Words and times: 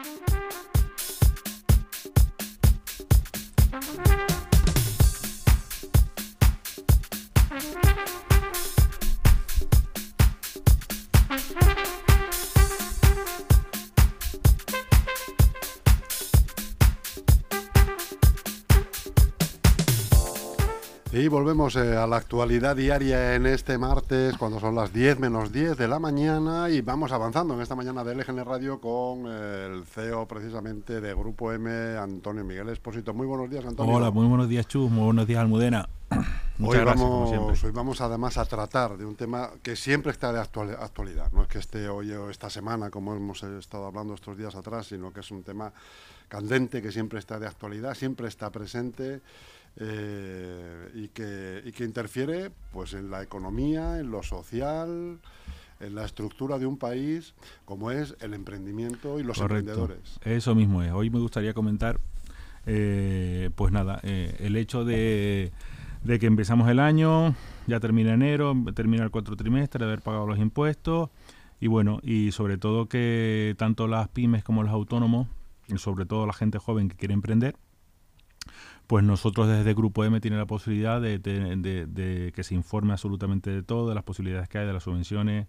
Thank 0.00 0.32
you. 8.32 8.37
Y 21.28 21.30
volvemos 21.30 21.76
eh, 21.76 21.94
a 21.94 22.06
la 22.06 22.16
actualidad 22.16 22.74
diaria 22.74 23.34
en 23.34 23.44
este 23.44 23.76
martes, 23.76 24.38
cuando 24.38 24.58
son 24.60 24.74
las 24.74 24.94
10 24.94 25.18
menos 25.18 25.52
10 25.52 25.76
de 25.76 25.86
la 25.86 25.98
mañana, 25.98 26.70
y 26.70 26.80
vamos 26.80 27.12
avanzando 27.12 27.52
en 27.52 27.60
esta 27.60 27.74
mañana 27.74 28.02
de 28.02 28.14
LGN 28.14 28.46
Radio 28.46 28.80
con 28.80 29.26
eh, 29.26 29.66
el 29.66 29.84
CEO 29.84 30.26
precisamente 30.26 31.02
de 31.02 31.12
Grupo 31.12 31.52
M, 31.52 31.98
Antonio 31.98 32.44
Miguel 32.44 32.70
Espósito. 32.70 33.12
Muy 33.12 33.26
buenos 33.26 33.50
días, 33.50 33.66
Antonio. 33.66 33.94
Hola, 33.94 34.10
muy 34.10 34.26
buenos 34.26 34.48
días, 34.48 34.66
Chus, 34.68 34.90
muy 34.90 35.04
buenos 35.04 35.26
días, 35.26 35.40
Almudena. 35.40 35.86
Muchas 36.56 36.78
hoy, 36.78 36.84
gracias, 36.86 37.10
vamos, 37.10 37.64
hoy 37.64 37.72
vamos 37.72 38.00
además 38.00 38.38
a 38.38 38.46
tratar 38.46 38.96
de 38.96 39.04
un 39.04 39.14
tema 39.14 39.50
que 39.62 39.76
siempre 39.76 40.12
está 40.12 40.32
de 40.32 40.40
actualidad. 40.40 41.30
No 41.32 41.42
es 41.42 41.48
que 41.48 41.58
esté 41.58 41.90
hoy 41.90 42.10
o 42.12 42.30
esta 42.30 42.48
semana, 42.48 42.88
como 42.88 43.14
hemos 43.14 43.42
estado 43.42 43.84
hablando 43.84 44.14
estos 44.14 44.38
días 44.38 44.54
atrás, 44.54 44.86
sino 44.86 45.12
que 45.12 45.20
es 45.20 45.30
un 45.30 45.42
tema 45.42 45.74
candente 46.28 46.80
que 46.80 46.90
siempre 46.90 47.18
está 47.18 47.38
de 47.38 47.46
actualidad, 47.46 47.94
siempre 47.94 48.28
está 48.28 48.48
presente 48.48 49.20
eh, 49.80 50.90
y, 50.94 51.08
que, 51.08 51.62
y 51.64 51.72
que 51.72 51.84
interfiere 51.84 52.50
pues, 52.72 52.94
en 52.94 53.10
la 53.10 53.22
economía, 53.22 54.00
en 54.00 54.10
lo 54.10 54.22
social, 54.22 55.18
en 55.80 55.94
la 55.94 56.04
estructura 56.04 56.58
de 56.58 56.66
un 56.66 56.76
país, 56.76 57.34
como 57.64 57.90
es 57.90 58.16
el 58.20 58.34
emprendimiento 58.34 59.20
y 59.20 59.22
los 59.22 59.38
emprendedores. 59.38 60.18
Eso 60.24 60.54
mismo 60.54 60.82
es. 60.82 60.92
Hoy 60.92 61.10
me 61.10 61.20
gustaría 61.20 61.54
comentar, 61.54 62.00
eh, 62.66 63.50
pues 63.54 63.72
nada, 63.72 64.00
eh, 64.02 64.36
el 64.40 64.56
hecho 64.56 64.84
de, 64.84 65.52
de, 66.02 66.18
que 66.18 66.26
empezamos 66.26 66.68
el 66.68 66.80
año, 66.80 67.36
ya 67.68 67.78
termina 67.78 68.14
enero, 68.14 68.54
termina 68.74 69.04
el 69.04 69.10
cuatro 69.10 69.36
trimestre, 69.36 69.78
de 69.78 69.84
haber 69.84 70.02
pagado 70.02 70.26
los 70.26 70.38
impuestos, 70.38 71.10
y 71.60 71.68
bueno, 71.68 72.00
y 72.02 72.32
sobre 72.32 72.58
todo 72.58 72.88
que 72.88 73.54
tanto 73.58 73.86
las 73.86 74.08
pymes 74.08 74.42
como 74.42 74.64
los 74.64 74.72
autónomos, 74.72 75.28
y 75.68 75.78
sobre 75.78 76.06
todo 76.06 76.26
la 76.26 76.32
gente 76.32 76.58
joven 76.58 76.88
que 76.88 76.96
quiere 76.96 77.14
emprender, 77.14 77.54
pues 78.88 79.04
nosotros 79.04 79.48
desde 79.48 79.74
Grupo 79.74 80.02
M 80.06 80.18
tiene 80.18 80.38
la 80.38 80.46
posibilidad 80.46 80.98
de, 80.98 81.20
que 82.34 82.42
se 82.42 82.54
informe 82.54 82.92
absolutamente 82.92 83.50
de 83.50 83.62
todo, 83.62 83.90
de 83.90 83.94
las 83.94 84.02
posibilidades 84.02 84.48
que 84.48 84.58
hay, 84.58 84.66
de 84.66 84.72
las 84.72 84.84
subvenciones, 84.84 85.46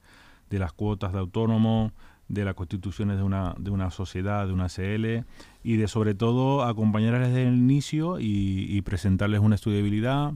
de 0.49 0.59
las 0.59 0.73
cuotas 0.73 1.13
de 1.13 1.19
autónomo, 1.19 1.93
de 2.27 2.43
las 2.43 2.53
constituciones 2.53 3.15
de 3.15 3.23
una, 3.23 3.55
de 3.57 3.71
una 3.71 3.91
sociedad, 3.91 4.45
de 4.45 4.51
una 4.51 4.67
CL, 4.67 5.23
y 5.63 5.77
de 5.77 5.87
sobre 5.87 6.15
todo 6.15 6.63
acompañarles 6.63 7.29
desde 7.29 7.47
el 7.47 7.55
inicio 7.55 8.17
y, 8.19 8.81
presentarles 8.81 9.39
una 9.39 9.55
estudiabilidad 9.55 10.33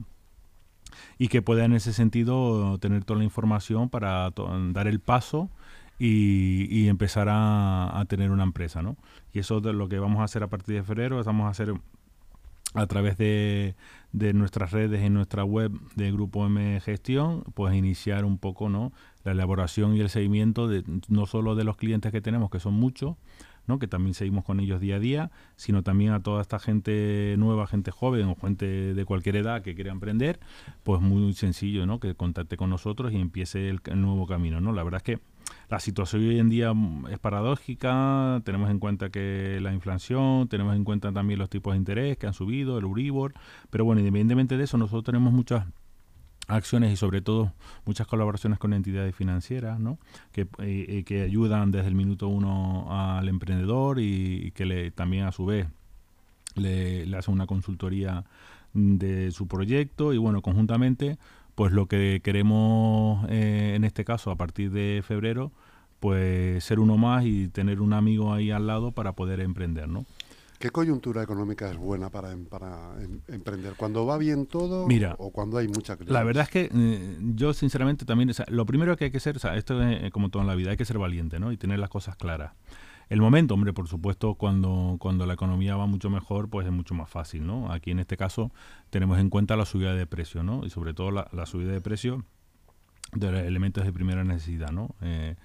y 1.18 1.28
que 1.28 1.42
pueda 1.42 1.66
en 1.66 1.74
ese 1.74 1.92
sentido 1.92 2.78
tener 2.78 3.04
toda 3.04 3.18
la 3.18 3.24
información 3.24 3.90
para 3.90 4.30
dar 4.70 4.88
el 4.88 5.00
paso 5.00 5.50
y, 5.98 6.88
empezar 6.88 7.28
a, 7.28 8.00
a, 8.00 8.06
tener 8.06 8.30
una 8.30 8.44
empresa, 8.44 8.80
¿no? 8.80 8.96
Y 9.34 9.40
eso 9.40 9.58
es 9.58 9.74
lo 9.74 9.90
que 9.90 9.98
vamos 9.98 10.22
a 10.22 10.24
hacer 10.24 10.42
a 10.42 10.48
partir 10.48 10.76
de 10.76 10.82
febrero, 10.82 11.22
vamos 11.22 11.48
a 11.48 11.50
hacer 11.50 11.74
a 12.74 12.86
través 12.86 13.16
de, 13.16 13.76
de, 14.12 14.32
nuestras 14.34 14.72
redes 14.72 15.02
y 15.02 15.08
nuestra 15.08 15.44
web 15.44 15.72
de 15.94 16.10
Grupo 16.10 16.44
M 16.46 16.80
Gestión, 16.80 17.44
pues 17.54 17.74
iniciar 17.74 18.24
un 18.24 18.38
poco 18.38 18.68
¿no? 18.68 18.92
la 19.22 19.32
elaboración 19.32 19.96
y 19.96 20.00
el 20.00 20.10
seguimiento 20.10 20.68
de 20.68 20.84
no 21.08 21.26
solo 21.26 21.54
de 21.54 21.64
los 21.64 21.76
clientes 21.76 22.10
que 22.12 22.20
tenemos, 22.20 22.50
que 22.50 22.58
son 22.58 22.74
muchos, 22.74 23.16
¿no? 23.66 23.78
que 23.78 23.86
también 23.86 24.14
seguimos 24.14 24.44
con 24.44 24.60
ellos 24.60 24.80
día 24.80 24.96
a 24.96 24.98
día, 24.98 25.30
sino 25.56 25.82
también 25.82 26.12
a 26.12 26.22
toda 26.22 26.42
esta 26.42 26.58
gente 26.58 27.36
nueva, 27.38 27.66
gente 27.66 27.92
joven 27.92 28.26
o 28.26 28.34
gente 28.34 28.94
de 28.94 29.04
cualquier 29.04 29.36
edad 29.36 29.62
que 29.62 29.74
quiera 29.74 29.92
emprender, 29.92 30.40
pues 30.82 31.00
muy 31.00 31.32
sencillo, 31.34 31.86
¿no? 31.86 32.00
que 32.00 32.14
contacte 32.14 32.56
con 32.56 32.70
nosotros 32.70 33.12
y 33.12 33.16
empiece 33.16 33.68
el, 33.68 33.80
el 33.86 34.02
nuevo 34.02 34.26
camino. 34.26 34.60
¿no? 34.60 34.72
La 34.72 34.82
verdad 34.82 34.98
es 34.98 35.04
que 35.04 35.33
la 35.68 35.80
situación 35.80 36.22
hoy 36.22 36.38
en 36.38 36.48
día 36.48 36.72
mm, 36.72 37.08
es 37.08 37.18
paradójica, 37.18 38.40
tenemos 38.44 38.70
en 38.70 38.78
cuenta 38.78 39.10
que 39.10 39.58
la 39.60 39.72
inflación, 39.72 40.48
tenemos 40.48 40.76
en 40.76 40.84
cuenta 40.84 41.12
también 41.12 41.38
los 41.38 41.50
tipos 41.50 41.72
de 41.72 41.78
interés 41.78 42.16
que 42.18 42.26
han 42.26 42.34
subido, 42.34 42.78
el 42.78 42.84
Uribor, 42.84 43.34
pero 43.70 43.84
bueno, 43.84 44.00
independientemente 44.00 44.56
de 44.56 44.64
eso, 44.64 44.78
nosotros 44.78 45.04
tenemos 45.04 45.32
muchas 45.32 45.64
acciones 46.46 46.92
y 46.92 46.96
sobre 46.96 47.22
todo 47.22 47.52
muchas 47.86 48.06
colaboraciones 48.06 48.58
con 48.58 48.74
entidades 48.74 49.14
financieras 49.14 49.80
¿no? 49.80 49.98
que, 50.32 50.42
eh, 50.42 50.86
eh, 50.88 51.04
que 51.04 51.22
ayudan 51.22 51.70
desde 51.70 51.88
el 51.88 51.94
minuto 51.94 52.28
uno 52.28 52.86
al 52.90 53.28
emprendedor 53.28 53.98
y, 53.98 54.52
que 54.52 54.66
le, 54.66 54.90
también 54.90 55.24
a 55.24 55.32
su 55.32 55.46
vez 55.46 55.66
le, 56.54 57.06
le 57.06 57.16
hacen 57.16 57.32
una 57.32 57.46
consultoría 57.46 58.24
de 58.74 59.30
su 59.30 59.46
proyecto. 59.46 60.12
Y 60.12 60.18
bueno, 60.18 60.42
conjuntamente 60.42 61.18
pues 61.54 61.72
lo 61.72 61.86
que 61.86 62.20
queremos 62.22 63.26
eh, 63.28 63.72
en 63.76 63.84
este 63.84 64.04
caso 64.04 64.30
a 64.30 64.36
partir 64.36 64.70
de 64.70 65.02
febrero, 65.06 65.52
pues 66.00 66.64
ser 66.64 66.80
uno 66.80 66.96
más 66.96 67.24
y 67.24 67.48
tener 67.48 67.80
un 67.80 67.92
amigo 67.92 68.32
ahí 68.32 68.50
al 68.50 68.66
lado 68.66 68.92
para 68.92 69.12
poder 69.12 69.40
emprender, 69.40 69.88
¿no? 69.88 70.04
¿Qué 70.58 70.70
coyuntura 70.70 71.22
económica 71.22 71.70
es 71.70 71.76
buena 71.76 72.10
para, 72.10 72.34
para 72.48 72.94
em, 73.02 73.20
emprender? 73.28 73.74
¿Cuando 73.76 74.06
va 74.06 74.16
bien 74.16 74.46
todo 74.46 74.86
o 75.18 75.30
cuando 75.30 75.58
hay 75.58 75.68
mucha 75.68 75.96
crisis? 75.96 76.12
La 76.12 76.22
verdad 76.22 76.44
es 76.44 76.50
que 76.50 76.70
eh, 76.72 77.18
yo 77.34 77.52
sinceramente 77.52 78.04
también, 78.04 78.30
lo 78.48 78.64
primero 78.64 78.96
que 78.96 79.06
hay 79.06 79.10
que 79.10 79.20
ser, 79.20 79.36
esto 79.36 79.82
es 79.82 80.10
como 80.10 80.30
todo 80.30 80.42
en 80.42 80.48
la 80.48 80.54
vida, 80.54 80.70
hay 80.70 80.76
que 80.76 80.84
ser 80.84 80.98
valiente 80.98 81.38
¿no? 81.38 81.52
y 81.52 81.56
tener 81.56 81.78
las 81.78 81.90
cosas 81.90 82.16
claras. 82.16 82.52
El 83.08 83.20
momento, 83.20 83.54
hombre, 83.54 83.72
por 83.72 83.88
supuesto, 83.88 84.34
cuando, 84.34 84.96
cuando 84.98 85.26
la 85.26 85.34
economía 85.34 85.76
va 85.76 85.86
mucho 85.86 86.10
mejor, 86.10 86.48
pues 86.48 86.66
es 86.66 86.72
mucho 86.72 86.94
más 86.94 87.10
fácil, 87.10 87.46
¿no? 87.46 87.70
Aquí 87.72 87.90
en 87.90 87.98
este 87.98 88.16
caso 88.16 88.50
tenemos 88.90 89.18
en 89.18 89.30
cuenta 89.30 89.56
la 89.56 89.66
subida 89.66 89.94
de 89.94 90.06
precio, 90.06 90.42
¿no? 90.42 90.64
Y 90.64 90.70
sobre 90.70 90.94
todo 90.94 91.10
la, 91.10 91.46
subida 91.46 91.72
de 91.72 91.80
precio 91.80 92.24
de 93.12 93.46
elementos 93.46 93.84
de 93.84 93.92
primera 93.92 94.24
necesidad, 94.24 94.70
¿no? 94.70 94.94
Eh, 95.02 95.36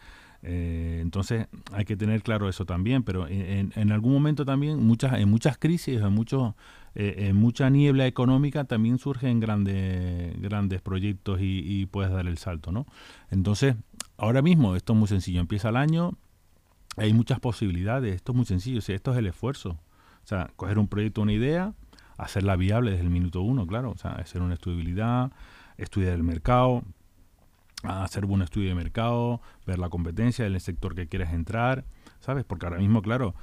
eh, 0.41 0.99
entonces 1.01 1.47
hay 1.73 1.83
que 1.83 1.97
tener 1.97 2.23
claro 2.23 2.47
eso 2.47 2.65
también, 2.65 3.03
pero 3.03 3.27
en, 3.27 3.73
en, 3.75 3.91
algún 3.91 4.13
momento 4.13 4.45
también 4.45 4.81
muchas, 4.81 5.19
en 5.19 5.29
muchas 5.29 5.57
crisis, 5.57 5.99
en 5.99 6.13
muchos, 6.13 6.53
eh, 6.95 7.27
en 7.27 7.35
mucha 7.35 7.69
niebla 7.69 8.07
económica 8.07 8.63
también 8.63 8.99
surgen 8.99 9.41
grandes, 9.41 10.39
grandes 10.41 10.81
proyectos 10.81 11.41
y, 11.41 11.59
y, 11.65 11.85
puedes 11.87 12.11
dar 12.11 12.25
el 12.25 12.37
salto, 12.37 12.71
¿no? 12.71 12.85
Entonces 13.29 13.75
ahora 14.17 14.41
mismo 14.41 14.77
esto 14.77 14.93
es 14.93 14.99
muy 14.99 15.07
sencillo, 15.09 15.41
empieza 15.41 15.69
el 15.69 15.75
año, 15.75 16.17
hay 16.99 17.13
muchas 17.13 17.39
posibilidades. 17.39 18.15
Esto 18.15 18.33
es 18.33 18.35
muy 18.35 18.45
sencillo. 18.45 18.79
esto 18.79 19.11
es 19.11 19.17
el 19.17 19.27
esfuerzo. 19.27 19.71
O 20.23 20.27
sea, 20.27 20.51
coger 20.55 20.77
un 20.77 20.87
proyecto, 20.87 21.21
una 21.21 21.33
idea, 21.33 21.73
hacerla 22.17 22.55
viable 22.55 22.91
desde 22.91 23.03
el 23.03 23.09
minuto 23.09 23.41
uno, 23.41 23.65
claro. 23.65 23.91
O 23.91 23.97
sea, 23.97 24.11
hacer 24.11 24.41
una 24.41 24.55
estudiabilidad, 24.55 25.31
estudiar 25.77 26.13
el 26.13 26.23
mercado, 26.23 26.83
hacer 27.83 28.25
un 28.25 28.41
estudio 28.41 28.69
de 28.69 28.75
mercado, 28.75 29.41
ver 29.65 29.79
la 29.79 29.89
competencia 29.89 30.43
del 30.43 30.59
sector 30.59 30.95
que 30.95 31.07
quieres 31.07 31.31
entrar, 31.31 31.85
¿sabes? 32.19 32.43
Porque 32.43 32.65
ahora 32.65 32.79
mismo, 32.79 33.01
claro, 33.01 33.33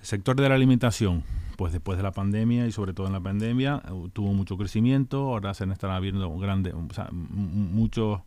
el 0.00 0.04
sector 0.04 0.36
de 0.36 0.48
la 0.48 0.56
alimentación, 0.56 1.22
pues 1.56 1.72
después 1.72 1.96
de 1.96 2.02
la 2.02 2.12
pandemia 2.12 2.66
y 2.66 2.72
sobre 2.72 2.92
todo 2.92 3.06
en 3.06 3.12
la 3.12 3.20
pandemia, 3.20 3.82
eh, 3.84 4.08
tuvo 4.12 4.32
mucho 4.32 4.56
crecimiento, 4.56 5.28
ahora 5.28 5.54
se 5.54 5.64
están 5.64 5.92
abriendo 5.92 6.28
grandes, 6.38 6.74
o 6.74 6.92
sea, 6.92 7.08
muchos 7.12 8.20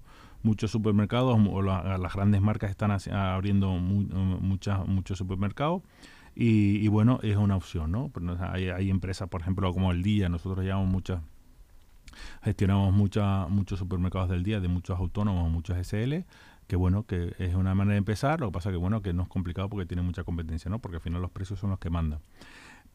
muchos 0.45 0.71
supermercados 0.71 1.37
o 1.49 1.61
las 1.61 2.13
grandes 2.13 2.41
marcas 2.41 2.69
están 2.69 2.91
abriendo 3.11 3.71
muchas, 3.71 4.87
muchos 4.87 5.17
supermercados. 5.17 5.81
Y, 6.35 6.87
bueno, 6.89 7.19
es 7.23 7.37
una 7.37 7.55
opción, 7.55 7.91
¿no? 7.91 8.11
Hay, 8.51 8.69
hay, 8.69 8.89
empresas, 8.89 9.29
por 9.29 9.41
ejemplo, 9.41 9.73
como 9.73 9.91
el 9.91 10.03
Día, 10.03 10.27
nosotros 10.27 10.65
llevamos 10.65 10.87
muchas, 10.87 11.21
gestionamos 12.43 12.93
muchas, 12.93 13.49
muchos 13.49 13.79
supermercados 13.79 14.29
del 14.29 14.43
día 14.43 14.59
de 14.59 14.67
muchos 14.67 14.99
autónomos, 14.99 15.49
muchos 15.49 15.77
SL, 15.77 16.25
que 16.67 16.75
bueno, 16.75 17.05
que 17.05 17.33
es 17.39 17.55
una 17.55 17.75
manera 17.75 17.93
de 17.93 17.99
empezar, 17.99 18.39
lo 18.39 18.47
que 18.47 18.53
pasa 18.53 18.71
que 18.71 18.77
bueno, 18.77 19.01
que 19.01 19.13
no 19.13 19.23
es 19.23 19.29
complicado 19.29 19.69
porque 19.69 19.85
tiene 19.85 20.01
mucha 20.01 20.23
competencia, 20.23 20.69
¿no? 20.69 20.79
Porque 20.79 20.97
al 20.97 21.01
final 21.01 21.21
los 21.21 21.31
precios 21.31 21.59
son 21.59 21.69
los 21.69 21.79
que 21.79 21.89
mandan. 21.89 22.19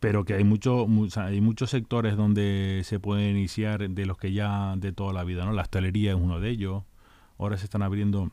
Pero 0.01 0.25
que 0.25 0.35
hay 0.35 0.45
mucho, 0.45 0.87
hay 1.17 1.41
muchos 1.41 1.71
sectores 1.71 2.17
donde 2.17 2.83
se 2.85 2.99
puede 2.99 3.31
iniciar 3.31 3.89
de 3.91 4.07
los 4.07 4.17
que 4.17 4.33
ya 4.33 4.75
de 4.77 4.93
toda 4.93 5.13
la 5.13 5.25
vida, 5.25 5.45
¿no? 5.45 5.53
La 5.53 5.63
hostelería 5.63 6.13
es 6.13 6.17
uno 6.17 6.41
de 6.41 6.51
ellos, 6.51 6.85
Ahora 7.41 7.57
se 7.57 7.65
están 7.65 7.83
abriendo, 7.83 8.31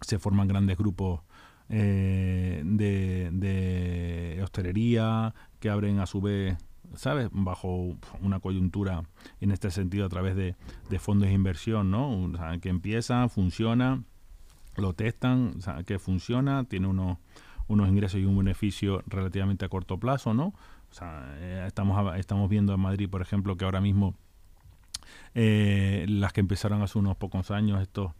se 0.00 0.18
forman 0.18 0.48
grandes 0.48 0.78
grupos 0.78 1.20
eh, 1.68 2.62
de, 2.64 4.40
hostelería 4.42 5.34
que 5.60 5.68
abren 5.68 5.98
a 6.00 6.06
su 6.06 6.22
vez, 6.22 6.56
¿sabes? 6.94 7.28
Bajo 7.30 7.94
una 8.22 8.40
coyuntura 8.40 9.04
en 9.40 9.50
este 9.50 9.70
sentido 9.70 10.06
a 10.06 10.08
través 10.08 10.34
de, 10.34 10.56
fondos 10.98 11.28
de 11.28 11.34
inversión, 11.34 11.90
¿no? 11.90 12.32
que 12.62 12.70
empiezan, 12.70 13.28
funciona, 13.28 14.02
lo 14.76 14.94
testan, 14.94 15.58
que 15.84 15.98
funciona, 15.98 16.64
tiene 16.64 16.86
unos, 16.86 17.18
unos 17.68 17.86
ingresos 17.88 18.18
y 18.18 18.24
un 18.24 18.38
beneficio 18.38 19.02
relativamente 19.06 19.66
a 19.66 19.68
corto 19.68 19.98
plazo, 19.98 20.32
¿no? 20.32 20.54
O 20.90 20.94
sea, 20.94 21.34
eh, 21.36 21.64
estamos, 21.66 22.16
estamos 22.16 22.48
viendo 22.48 22.72
en 22.72 22.80
Madrid, 22.80 23.10
por 23.10 23.20
ejemplo, 23.20 23.58
que 23.58 23.66
ahora 23.66 23.82
mismo 23.82 24.14
eh, 25.34 26.06
las 26.08 26.32
que 26.32 26.40
empezaron 26.40 26.82
hace 26.82 26.98
unos 26.98 27.16
pocos 27.16 27.50
años, 27.50 27.80
estos 27.80 28.12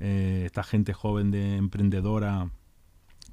eh, 0.00 0.42
esta 0.46 0.62
gente 0.62 0.92
joven 0.92 1.30
de 1.30 1.56
emprendedora 1.56 2.50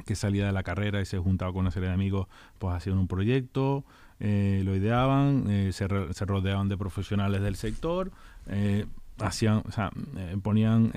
que 0.06 0.16
salía 0.16 0.46
de 0.46 0.52
la 0.52 0.64
carrera 0.64 1.02
y 1.02 1.06
se 1.06 1.18
juntaba 1.18 1.52
con 1.52 1.62
una 1.62 1.72
serie 1.72 1.88
de 1.88 1.94
amigos, 1.94 2.28
pues 2.60 2.76
hacían 2.76 2.98
un 2.98 3.08
proyecto, 3.08 3.86
eh, 4.20 4.62
lo 4.64 4.76
ideaban, 4.76 5.50
eh, 5.50 5.72
se, 5.74 5.88
rodeaban 5.88 6.70
de 6.70 6.78
profesionales 6.78 7.42
del 7.42 7.56
sector, 7.56 8.12
eh, 8.48 8.86
hacían, 9.20 9.64
o 9.66 9.72
sea, 9.72 9.92
ponían 10.42 10.92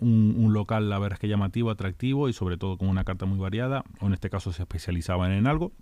un, 0.00 0.34
un, 0.36 0.52
local, 0.52 0.88
la 0.88 0.98
verdad 0.98 1.14
es 1.14 1.20
que 1.20 1.28
llamativo, 1.28 1.70
atractivo 1.70 2.28
y 2.28 2.32
sobre 2.32 2.56
todo 2.56 2.78
con 2.78 2.88
una 2.88 3.04
carta 3.04 3.26
muy 3.26 3.38
variada, 3.38 3.84
o 4.00 4.06
en 4.06 4.14
este 4.14 4.30
caso 4.30 4.52
se 4.52 4.62
especializaban 4.62 5.32
en 5.32 5.46
algo. 5.46 5.72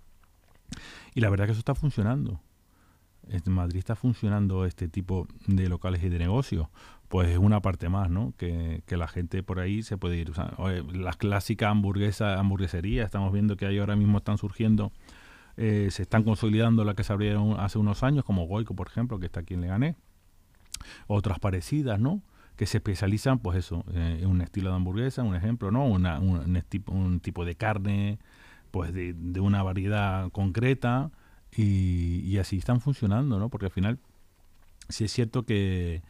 Y 1.13 1.21
la 1.21 1.29
verdad 1.29 1.45
es 1.45 1.49
que 1.49 1.51
eso 1.53 1.59
está 1.59 1.75
funcionando. 1.75 2.41
En 3.29 3.51
Madrid 3.51 3.79
está 3.79 3.95
funcionando 3.95 4.65
este 4.65 4.87
tipo 4.87 5.27
de 5.47 5.67
locales 5.69 6.03
y 6.03 6.09
de 6.09 6.19
negocios 6.19 6.67
pues 7.07 7.29
es 7.29 7.37
una 7.37 7.61
parte 7.61 7.89
más, 7.89 8.09
¿no? 8.09 8.33
Que, 8.37 8.83
la 8.89 9.07
gente 9.07 9.43
por 9.43 9.59
ahí 9.59 9.83
se 9.83 9.97
puede 9.97 10.17
ir. 10.17 10.31
O 10.57 10.69
las 10.69 11.17
clásicas 11.17 11.69
hamburguesas, 11.71 12.37
hamburgueserías, 12.37 13.05
estamos 13.05 13.31
viendo 13.31 13.57
que 13.57 13.65
ahí 13.65 13.77
ahora 13.77 13.95
mismo 13.95 14.17
están 14.17 14.37
surgiendo, 14.37 14.91
eh, 15.57 15.89
se 15.91 16.03
están 16.03 16.23
consolidando 16.23 16.83
las 16.83 16.95
que 16.95 17.03
se 17.03 17.13
abrieron 17.13 17.59
hace 17.59 17.77
unos 17.77 18.03
años, 18.03 18.25
como 18.25 18.45
Goico, 18.47 18.75
por 18.75 18.87
ejemplo, 18.87 19.19
que 19.19 19.27
está 19.27 19.41
aquí 19.41 19.53
en 19.53 19.61
Leganés. 19.61 19.95
Otras 21.07 21.39
parecidas, 21.39 21.99
¿no? 21.99 22.21
Que 22.55 22.65
se 22.65 22.77
especializan, 22.77 23.39
pues 23.39 23.57
eso, 23.57 23.83
eh, 23.93 24.19
en 24.21 24.29
un 24.29 24.41
estilo 24.41 24.69
de 24.69 24.75
hamburguesa, 24.75 25.23
un 25.23 25.35
ejemplo, 25.35 25.71
¿no? 25.71 25.85
Una, 25.85 26.19
un, 26.19 26.61
un, 26.87 27.19
tipo 27.19 27.45
de 27.45 27.55
carne, 27.55 28.19
pues 28.71 28.93
de, 28.93 29.13
de 29.13 29.39
una 29.39 29.61
variedad 29.63 30.31
concreta 30.31 31.11
y, 31.55 32.21
y 32.21 32.37
así 32.37 32.57
están 32.57 32.81
funcionando, 32.81 33.39
¿no? 33.39 33.49
Porque 33.49 33.67
al 33.67 33.71
final, 33.71 33.99
sí 34.89 35.05
es 35.05 35.11
cierto 35.11 35.43
que 35.43 36.01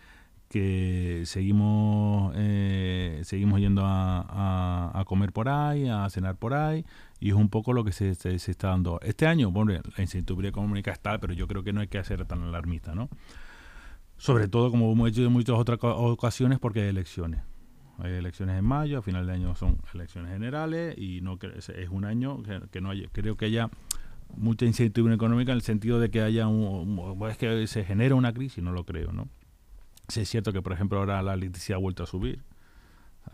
que 0.49 1.23
seguimos 1.25 2.33
eh, 2.35 3.21
seguimos 3.23 3.59
yendo 3.59 3.83
a, 3.85 5.03
comer 5.07 5.31
por 5.31 5.49
ahí, 5.49 5.87
a 5.87 6.09
cenar 6.09 6.37
por 6.37 6.53
ahí, 6.53 6.85
y 7.19 7.29
es 7.29 7.35
un 7.35 7.49
poco 7.49 7.73
lo 7.73 7.83
que 7.83 7.91
se, 7.91 8.15
se, 8.15 8.35
está 8.35 8.69
dando. 8.69 8.99
Este 9.01 9.27
año, 9.27 9.51
bueno, 9.51 9.73
la 9.73 10.01
incertidumbre 10.01 10.49
económica 10.49 10.91
está, 10.91 11.19
pero 11.19 11.33
yo 11.33 11.47
creo 11.47 11.63
que 11.63 11.73
no 11.73 11.81
hay 11.81 11.87
que 11.87 11.97
hacer 11.97 12.25
tan 12.25 12.41
alarmista, 12.43 12.95
¿no? 12.95 13.09
Sobre 14.17 14.47
todo, 14.47 14.71
como 14.71 14.91
hemos 14.91 15.09
hecho 15.09 15.25
en 15.25 15.31
muchas 15.31 15.57
otras 15.57 15.79
ocasiones, 15.81 16.59
porque 16.59 16.81
hay 16.81 16.87
elecciones. 16.87 17.41
Hay 17.97 18.13
elecciones 18.13 18.57
en 18.57 18.65
mayo, 18.65 18.99
a 18.99 19.01
final 19.01 19.25
de 19.27 19.33
año 19.33 19.55
son 19.55 19.77
elecciones 19.93 20.31
generales, 20.31 20.97
y 20.97 21.21
no 21.21 21.37
es 21.41 21.89
un 21.89 22.05
año 22.05 22.41
que, 22.71 22.81
no 22.81 22.91
hay, 22.91 23.07
creo 23.11 23.35
que 23.37 23.45
haya 23.45 23.69
mucha 24.35 24.65
incertidumbre 24.65 25.15
económica 25.15 25.51
en 25.51 25.57
el 25.57 25.61
sentido 25.61 25.99
de 25.99 26.09
que 26.09 26.21
haya 26.21 26.47
un, 26.47 27.19
es 27.29 27.37
que 27.37 27.67
se 27.67 27.83
genera 27.83 28.15
una 28.15 28.33
crisis, 28.33 28.63
no 28.63 28.71
lo 28.71 28.83
creo, 28.83 29.11
¿no? 29.11 29.27
Sí 30.07 30.21
es 30.21 30.29
cierto 30.29 30.53
que, 30.53 30.61
por 30.61 30.73
ejemplo, 30.73 30.99
ahora 30.99 31.21
la 31.23 31.33
electricidad 31.33 31.77
ha 31.77 31.81
vuelto 31.81 32.03
a 32.03 32.05
subir. 32.05 32.43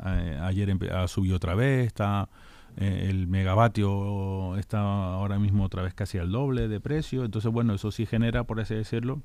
Eh, 0.06 0.40
ayer 0.42 0.78
ha 0.94 1.08
subido 1.08 1.36
otra 1.36 1.54
vez, 1.54 1.88
está 1.88 2.30
eh, 2.78 3.08
el 3.10 3.28
megavatio 3.28 4.56
está 4.58 4.80
ahora 4.80 5.38
mismo 5.40 5.66
otra 5.66 5.84
vez 5.84 5.94
casi 5.94 6.18
al 6.18 6.32
doble 6.32 6.68
de 6.68 6.80
precio. 6.80 7.26
Entonces, 7.26 7.52
bueno, 7.52 7.74
eso 7.74 7.92
sí 7.92 8.06
genera, 8.06 8.44
por 8.44 8.60
así 8.60 8.76
decirlo, 8.76 9.22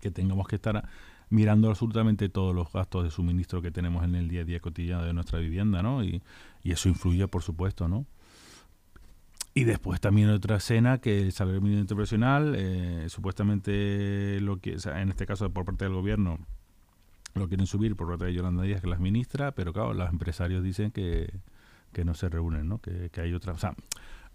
que 0.00 0.10
tengamos 0.10 0.46
que 0.48 0.56
estar 0.56 0.88
mirando 1.30 1.68
absolutamente 1.68 2.28
todos 2.28 2.54
los 2.54 2.72
gastos 2.72 3.04
de 3.04 3.10
suministro 3.10 3.62
que 3.62 3.70
tenemos 3.70 4.04
en 4.04 4.14
el 4.16 4.28
día 4.28 4.42
a 4.42 4.44
día 4.44 4.60
cotidiano 4.60 5.04
de 5.04 5.12
nuestra 5.12 5.38
vivienda, 5.38 5.82
¿no? 5.82 6.04
Y, 6.04 6.22
eso 6.64 6.88
influye, 6.88 7.26
por 7.26 7.42
supuesto, 7.42 7.88
¿no? 7.88 8.04
Y 9.52 9.64
después 9.64 10.00
también 10.00 10.30
otra 10.30 10.56
escena 10.56 10.98
que 10.98 11.20
el 11.20 11.32
salario 11.32 11.60
mínimo 11.60 11.80
internacional, 11.80 12.54
eh, 12.56 13.06
supuestamente 13.08 14.40
lo 14.40 14.60
que, 14.60 14.76
en 14.84 15.08
este 15.08 15.26
caso 15.26 15.50
por 15.50 15.64
parte 15.64 15.84
del 15.84 15.94
gobierno, 15.94 16.38
lo 17.34 17.48
quieren 17.48 17.66
subir 17.66 17.96
por 17.96 18.08
parte 18.08 18.26
de 18.26 18.34
Yolanda 18.34 18.62
Díaz, 18.62 18.80
que 18.80 18.86
las 18.86 19.00
ministra, 19.00 19.52
pero 19.52 19.72
claro, 19.72 19.92
los 19.92 20.08
empresarios 20.08 20.62
dicen 20.62 20.92
que, 20.92 21.32
no 22.04 22.14
se 22.14 22.28
reúnen, 22.28 22.68
¿no? 22.68 22.78
Que, 22.78 23.10
hay 23.20 23.34
otra. 23.34 23.52
O 23.52 23.58
sea, 23.58 23.74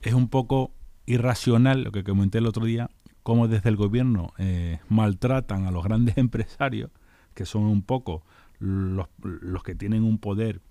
es 0.01 0.13
un 0.13 0.27
poco 0.27 0.71
irracional 1.05 1.83
lo 1.83 1.91
que 1.91 2.03
comenté 2.03 2.39
el 2.39 2.47
otro 2.47 2.65
día, 2.65 2.89
cómo 3.23 3.47
desde 3.47 3.69
el 3.69 3.77
gobierno 3.77 4.33
eh, 4.37 4.79
maltratan 4.89 5.65
a 5.65 5.71
los 5.71 5.83
grandes 5.83 6.17
empresarios, 6.19 6.91
que 7.33 7.45
son 7.45 7.63
un 7.63 7.83
poco 7.83 8.23
los, 8.59 9.07
los 9.21 9.63
que 9.63 9.75
tienen 9.75 10.03
un 10.03 10.17
poder 10.17 10.61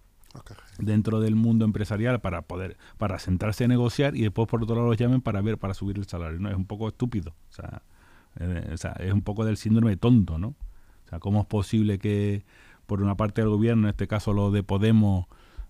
dentro 0.79 1.21
del 1.21 1.37
mundo 1.37 1.65
empresarial 1.65 2.21
para 2.21 2.43
poder 2.43 2.77
para 2.99 3.19
sentarse 3.19 3.65
a 3.65 3.69
negociar 3.69 4.17
y 4.17 4.23
después 4.23 4.49
por 4.49 4.63
otro 4.63 4.77
lado 4.77 4.89
los 4.89 4.97
llamen 4.97 5.21
para 5.21 5.41
ver 5.41 5.59
para 5.59 5.75
subir 5.75 5.99
el 5.99 6.07
salario 6.07 6.39
no 6.41 6.49
es 6.49 6.57
un 6.57 6.67
poco 6.67 6.89
estúpido 6.89 7.35
o 7.51 7.53
sea, 7.53 7.83
eh, 8.41 8.75
es 8.75 9.13
un 9.13 9.23
poco 9.23 9.45
del 9.45 9.57
síndrome 9.57 9.97
tonto 9.97 10.39
no 10.39 10.49
o 10.49 11.09
sea 11.09 11.19
cómo 11.19 11.41
es 11.41 11.47
posible 11.47 11.99
que 11.99 12.45
por 12.87 13.01
una 13.01 13.17
parte 13.17 13.41
del 13.41 13.51
gobierno 13.51 13.85
en 13.85 13.91
este 13.91 14.07
caso 14.07 14.33
lo 14.33 14.51
de 14.51 14.63
Podemos 14.63 15.27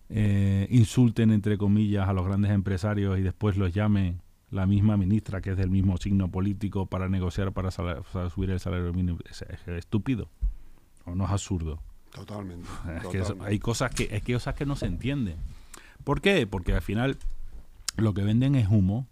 eh, 0.08 0.66
insulten 0.70 1.30
entre 1.30 1.58
comillas 1.58 2.08
a 2.08 2.12
los 2.12 2.26
grandes 2.26 2.50
empresarios 2.50 3.18
y 3.18 3.22
después 3.22 3.56
los 3.56 3.72
llamen 3.72 4.20
la 4.50 4.66
misma 4.66 4.96
ministra 4.96 5.40
que 5.40 5.50
es 5.50 5.56
del 5.56 5.70
mismo 5.70 5.96
signo 5.98 6.30
político 6.30 6.86
para 6.86 7.08
negociar 7.08 7.52
para, 7.52 7.70
subir 7.70 8.50
el 8.50 8.60
salario 8.60 8.92
mínimo 8.92 9.18
es 9.28 9.42
estúpido 9.66 10.28
o 11.04 11.14
no 11.14 11.24
es 11.24 11.30
absurdo 11.30 11.80
Totalmente. 12.14 12.68
Es 13.02 13.06
que 13.08 13.22
hay 13.44 13.58
cosas 13.58 13.90
que, 13.90 14.08
es 14.10 14.22
que 14.22 14.32
cosas 14.32 14.54
que 14.54 14.64
no 14.64 14.76
se 14.76 14.86
entienden. 14.86 15.36
¿Por 16.04 16.20
qué? 16.20 16.46
Porque 16.46 16.72
al 16.72 16.82
final 16.82 17.18
lo 17.96 18.14
que 18.14 18.22
venden 18.22 18.54
es 18.54 18.68
humo, 18.68 19.06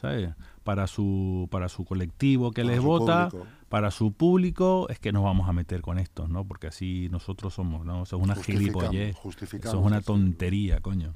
¿sabes? 0.00 0.30
Para 0.64 0.86
su, 0.86 1.48
para 1.50 1.68
su 1.68 1.84
colectivo 1.84 2.50
que 2.50 2.64
les 2.64 2.80
vota, 2.80 3.30
para 3.68 3.90
su 3.90 4.12
público, 4.12 4.88
es 4.90 4.98
que 4.98 5.12
nos 5.12 5.22
vamos 5.22 5.48
a 5.48 5.52
meter 5.52 5.82
con 5.82 5.98
esto, 5.98 6.26
¿no? 6.26 6.44
Porque 6.44 6.66
así 6.66 7.08
nosotros 7.10 7.54
somos, 7.54 7.86
¿no? 7.86 8.02
Eso 8.02 8.16
es 8.16 8.22
una 8.22 8.34
gilipollez. 8.34 9.16
Eso 9.42 9.58
es 9.58 9.74
una 9.74 10.00
tontería, 10.00 10.80
coño. 10.80 11.14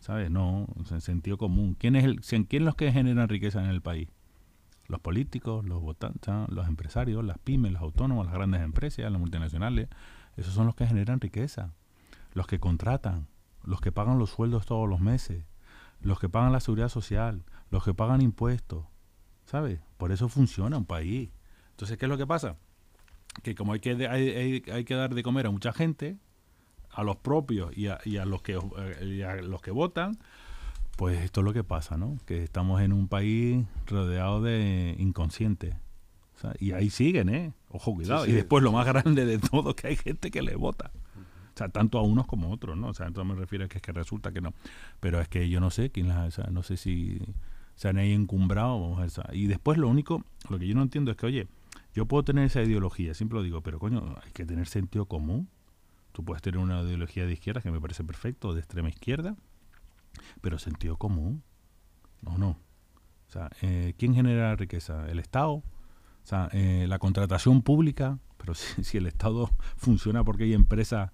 ¿Sabes? 0.00 0.30
No, 0.30 0.66
en 0.90 1.00
sentido 1.00 1.38
común. 1.38 1.74
¿Quién 1.78 1.96
es 1.96 2.04
el, 2.04 2.20
quién 2.46 2.64
los 2.64 2.74
que 2.74 2.92
generan 2.92 3.28
riqueza 3.28 3.64
en 3.64 3.70
el 3.70 3.80
país? 3.80 4.08
Los 4.88 5.00
políticos, 5.00 5.64
los 5.64 5.80
votantes, 5.80 6.32
los 6.48 6.68
empresarios, 6.68 7.24
las 7.24 7.38
pymes, 7.38 7.72
los 7.72 7.82
autónomos, 7.82 8.26
las 8.26 8.34
grandes 8.34 8.60
empresas, 8.60 9.10
las 9.10 9.20
multinacionales, 9.20 9.88
esos 10.36 10.54
son 10.54 10.66
los 10.66 10.74
que 10.74 10.86
generan 10.86 11.20
riqueza, 11.20 11.72
los 12.32 12.46
que 12.46 12.60
contratan, 12.60 13.26
los 13.64 13.80
que 13.80 13.92
pagan 13.92 14.18
los 14.18 14.30
sueldos 14.30 14.66
todos 14.66 14.88
los 14.88 15.00
meses, 15.00 15.44
los 16.00 16.20
que 16.20 16.28
pagan 16.28 16.52
la 16.52 16.60
seguridad 16.60 16.88
social, 16.88 17.44
los 17.70 17.84
que 17.84 17.94
pagan 17.94 18.20
impuestos, 18.20 18.84
¿sabes? 19.46 19.80
Por 19.96 20.12
eso 20.12 20.28
funciona 20.28 20.76
un 20.76 20.84
país. 20.84 21.30
Entonces, 21.70 21.96
¿qué 21.98 22.04
es 22.04 22.10
lo 22.10 22.18
que 22.18 22.26
pasa? 22.26 22.56
Que 23.42 23.54
como 23.54 23.72
hay 23.72 23.80
que, 23.80 24.06
hay, 24.08 24.62
hay, 24.70 24.84
que 24.84 24.94
dar 24.94 25.14
de 25.14 25.22
comer 25.22 25.46
a 25.46 25.50
mucha 25.50 25.72
gente, 25.72 26.18
a 26.90 27.02
los 27.02 27.16
propios 27.16 27.76
y 27.76 27.88
a, 27.88 27.98
y 28.04 28.18
a 28.18 28.24
los 28.24 28.42
que 28.42 28.54
a 28.54 29.36
los 29.36 29.60
que 29.60 29.70
votan, 29.70 30.18
pues 30.96 31.22
esto 31.22 31.40
es 31.40 31.44
lo 31.44 31.52
que 31.52 31.64
pasa, 31.64 31.96
¿no? 31.96 32.18
Que 32.26 32.42
estamos 32.42 32.80
en 32.80 32.92
un 32.92 33.08
país 33.08 33.66
rodeado 33.86 34.40
de 34.42 34.94
inconscientes 34.98 35.74
y 36.58 36.72
ahí 36.72 36.90
siguen, 36.90 37.28
¿eh? 37.28 37.52
Ojo, 37.70 37.94
cuidado. 37.94 38.26
Y 38.26 38.32
después 38.32 38.62
lo 38.62 38.72
más 38.72 38.86
grande 38.86 39.24
de 39.24 39.38
todo, 39.38 39.74
que 39.74 39.88
hay 39.88 39.96
gente 39.96 40.30
que 40.30 40.42
le 40.42 40.56
vota. 40.56 40.90
O 41.54 41.58
sea, 41.58 41.68
tanto 41.70 41.98
a 41.98 42.02
unos 42.02 42.26
como 42.26 42.48
a 42.48 42.50
otros, 42.50 42.76
¿no? 42.76 42.88
O 42.88 42.94
sea, 42.94 43.06
entonces 43.06 43.34
me 43.34 43.40
refiero 43.40 43.64
a 43.64 43.68
que 43.68 43.78
es 43.78 43.82
que 43.82 43.92
resulta 43.92 44.30
que 44.30 44.42
no. 44.42 44.52
Pero 45.00 45.20
es 45.20 45.28
que 45.28 45.48
yo 45.48 45.60
no 45.60 45.70
sé 45.70 45.90
quién 45.90 46.08
las, 46.08 46.38
o 46.38 46.42
sea, 46.42 46.50
no 46.50 46.62
sé 46.62 46.76
si 46.76 47.18
se 47.76 47.88
han 47.88 47.96
ahí 47.96 48.12
encumbrado. 48.12 48.76
O 48.76 49.08
sea, 49.08 49.30
y 49.32 49.46
después 49.46 49.78
lo 49.78 49.88
único, 49.88 50.22
lo 50.50 50.58
que 50.58 50.66
yo 50.66 50.74
no 50.74 50.82
entiendo 50.82 51.10
es 51.10 51.16
que, 51.16 51.26
oye, 51.26 51.48
yo 51.94 52.04
puedo 52.04 52.24
tener 52.24 52.44
esa 52.44 52.62
ideología, 52.62 53.14
siempre 53.14 53.38
lo 53.38 53.42
digo, 53.42 53.62
pero 53.62 53.78
coño, 53.78 54.16
hay 54.22 54.32
que 54.32 54.44
tener 54.44 54.66
sentido 54.66 55.06
común. 55.06 55.48
Tú 56.12 56.24
puedes 56.24 56.42
tener 56.42 56.58
una 56.58 56.82
ideología 56.82 57.24
de 57.24 57.32
izquierda 57.32 57.62
que 57.62 57.70
me 57.70 57.80
parece 57.80 58.04
perfecto, 58.04 58.52
de 58.52 58.60
extrema 58.60 58.90
izquierda, 58.90 59.34
pero 60.42 60.58
sentido 60.58 60.98
común. 60.98 61.42
No, 62.20 62.36
no. 62.36 62.50
O 62.50 63.30
sea, 63.30 63.50
eh, 63.62 63.94
¿quién 63.98 64.14
genera 64.14 64.48
la 64.48 64.56
riqueza? 64.56 65.08
¿El 65.08 65.18
Estado? 65.18 65.62
O 66.26 66.28
sea, 66.28 66.48
eh, 66.52 66.86
la 66.88 66.98
contratación 66.98 67.62
pública, 67.62 68.18
pero 68.36 68.52
si, 68.82 68.96
el 68.96 69.06
Estado 69.06 69.48
funciona 69.76 70.24
porque 70.24 70.42
hay 70.42 70.54
empresas 70.54 71.12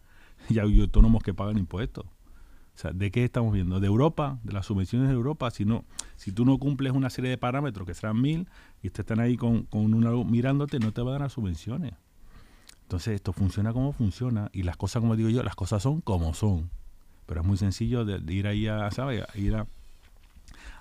y 0.49 0.59
hay 0.59 0.81
autónomos 0.81 1.23
que 1.23 1.35
pagan 1.35 1.59
impuestos. 1.59 2.07
O 2.07 2.78
sea, 2.78 2.92
¿de 2.92 3.11
qué 3.11 3.23
estamos 3.23 3.52
viendo? 3.52 3.78
¿De 3.78 3.88
Europa? 3.88 4.38
¿De 4.42 4.54
las 4.54 4.64
subvenciones 4.64 5.09
de 5.09 5.14
Europa? 5.14 5.50
Si 5.50 5.66
no, 5.66 5.85
si 6.16 6.33
tú 6.33 6.47
no 6.47 6.57
cumples 6.57 6.95
una 6.95 7.11
serie 7.11 7.28
de 7.28 7.37
parámetros 7.37 7.87
que 7.87 7.92
serán 7.92 8.23
mil 8.23 8.49
y 8.83 8.88
te 8.88 9.02
están 9.02 9.21
ahí 9.21 9.37
con, 9.37 9.64
con 9.64 10.31
mirándote, 10.31 10.78
no 10.78 10.92
te 10.92 11.02
van 11.02 11.16
a 11.16 11.19
dar 11.19 11.31
subvenciones. 11.31 11.92
Entonces 12.85 13.16
esto 13.16 13.35
funciona 13.35 13.75
como 13.75 13.92
funciona 13.92 14.49
y 14.54 14.62
las 14.62 14.78
cosas, 14.78 15.00
como 15.00 15.14
digo 15.14 15.28
yo, 15.28 15.42
las 15.42 15.57
cosas 15.57 15.83
son 15.83 16.00
como 16.00 16.33
son. 16.33 16.71
Pero 17.26 17.42
es 17.42 17.47
muy 17.47 17.59
sencillo 17.59 18.07
de, 18.07 18.33
ir 18.33 18.47
ahí 18.47 18.66
a, 18.66 18.90
¿sabes? 18.90 19.25
ir 19.35 19.57
a, 19.57 19.66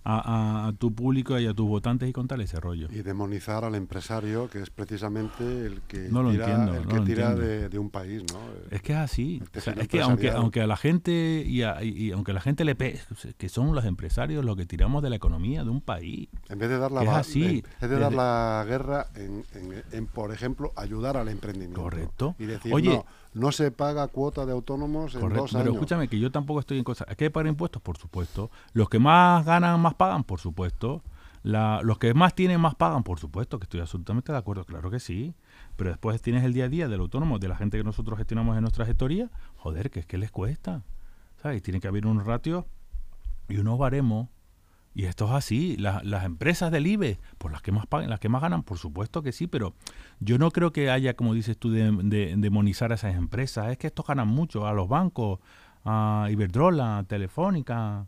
a, 0.03 0.71
tu 0.79 0.93
público 0.93 1.37
y 1.39 1.45
a 1.47 1.53
tus 1.53 1.67
votantes 1.67 2.09
y 2.09 2.13
contarles 2.13 2.49
ese 2.51 2.59
rollo. 2.59 2.87
Y 2.91 3.01
demonizar 3.01 3.63
al 3.65 3.75
empresario, 3.75 4.49
que 4.49 4.61
es 4.61 4.69
precisamente 4.69 5.43
el 5.65 5.81
que 5.81 6.09
no 6.09 6.23
lo 6.23 6.31
tira, 6.31 6.45
entiendo, 6.49 6.75
el 6.75 6.83
no 6.83 6.89
que 6.89 6.95
lo 6.95 7.03
tira 7.03 7.35
de, 7.35 7.79
un 7.79 7.89
país. 7.89 8.23
¿no? 8.31 8.39
Es 8.71 8.81
que 8.81 8.93
es 8.93 8.99
así. 8.99 9.41
O 9.55 9.59
sea, 9.59 9.73
es 9.73 9.87
que 9.87 10.01
aunque, 10.01 10.31
aunque 10.31 10.61
a 10.61 10.67
la 10.67 10.77
gente 10.77 11.43
y, 11.45 11.63
a- 11.63 11.83
y- 11.83 12.11
aunque 12.11 12.33
la 12.33 12.41
gente 12.41 12.65
le 12.65 12.75
pe 12.75 12.99
que 13.37 13.49
son 13.49 13.73
los 13.75 13.85
empresarios 13.85 14.43
los 14.45 14.55
que 14.57 14.65
tiramos 14.65 15.01
de 15.03 15.09
la 15.09 15.15
economía 15.15 15.63
de 15.63 15.69
un 15.69 15.81
país. 15.81 16.29
En 16.49 16.59
vez 16.59 16.69
de 16.69 16.77
dar 16.77 16.91
la, 16.91 17.01
así, 17.17 17.43
en 17.59 17.63
vez 17.81 17.89
de 17.89 17.99
dar 17.99 18.13
la 18.13 18.65
guerra 18.67 19.07
en, 19.15 19.43
en- 19.91 20.07
por 20.07 20.31
ejemplo, 20.33 20.71
ayudar 20.75 21.17
al 21.17 21.27
emprendimiento. 21.29 21.81
Correcto. 21.81 22.35
Y 22.39 22.45
decir, 22.45 22.73
Oye, 22.73 22.89
no, 22.89 23.05
no 23.33 23.51
se 23.51 23.71
paga 23.71 24.07
cuota 24.07 24.45
de 24.45 24.51
autónomos 24.51 25.15
en 25.15 25.21
Correcto, 25.21 25.41
dos 25.43 25.51
pero 25.51 25.61
años. 25.63 25.73
escúchame 25.75 26.07
que 26.07 26.19
yo 26.19 26.31
tampoco 26.31 26.59
estoy 26.59 26.77
en 26.77 26.83
cosas. 26.83 27.07
¿Hay 27.09 27.15
que 27.15 27.29
pagar 27.31 27.47
impuestos? 27.47 27.81
Por 27.81 27.97
supuesto. 27.97 28.51
Los 28.73 28.89
que 28.89 28.99
más 28.99 29.45
ganan, 29.45 29.79
más 29.79 29.90
pagan, 29.93 30.23
por 30.23 30.39
supuesto. 30.39 31.03
La- 31.43 31.81
los 31.83 31.97
que 31.97 32.13
más 32.13 32.35
tienen, 32.35 32.61
más 32.61 32.75
pagan, 32.75 33.03
por 33.03 33.19
supuesto, 33.19 33.57
que 33.59 33.63
estoy 33.65 33.79
absolutamente 33.79 34.31
de 34.31 34.37
acuerdo, 34.37 34.63
claro 34.65 34.91
que 34.91 34.99
sí. 34.99 35.33
Pero 35.75 35.89
después 35.89 36.21
tienes 36.21 36.43
el 36.43 36.53
día 36.53 36.65
a 36.65 36.69
día 36.69 36.87
del 36.87 36.99
autónomo, 36.99 37.39
de 37.39 37.47
la 37.47 37.55
gente 37.55 37.77
que 37.77 37.83
nosotros 37.83 38.17
gestionamos 38.17 38.55
en 38.57 38.61
nuestra 38.61 38.85
gestoría, 38.85 39.29
joder, 39.57 39.89
que 39.89 40.01
es 40.01 40.05
que 40.05 40.17
les 40.19 40.29
cuesta. 40.31 40.83
¿Sabes? 41.41 41.63
Tiene 41.63 41.79
que 41.79 41.87
haber 41.87 42.05
un 42.05 42.23
ratio 42.23 42.67
y 43.49 43.57
unos 43.57 43.79
baremos. 43.79 44.29
Y 44.93 45.05
esto 45.05 45.25
es 45.25 45.31
así. 45.31 45.77
La- 45.77 46.01
las 46.03 46.25
empresas 46.25 46.69
del 46.71 46.85
IBE, 46.85 47.17
por 47.39 47.51
las 47.51 47.61
que 47.63 47.71
más 47.71 47.87
pagan, 47.87 48.09
las 48.09 48.19
que 48.19 48.29
más 48.29 48.41
ganan, 48.41 48.61
por 48.61 48.77
supuesto 48.77 49.23
que 49.23 49.31
sí, 49.31 49.47
pero 49.47 49.73
yo 50.19 50.37
no 50.37 50.51
creo 50.51 50.71
que 50.73 50.91
haya, 50.91 51.15
como 51.15 51.33
dices 51.33 51.57
tú, 51.57 51.71
de, 51.71 51.91
de- 52.03 52.35
demonizar 52.37 52.91
a 52.91 52.95
esas 52.95 53.15
empresas. 53.15 53.71
Es 53.71 53.77
que 53.77 53.87
estos 53.87 54.05
ganan 54.05 54.27
mucho, 54.27 54.67
a 54.67 54.73
los 54.73 54.87
bancos, 54.89 55.39
a 55.85 56.27
Iberdrola, 56.29 57.05
Telefónica, 57.07 58.05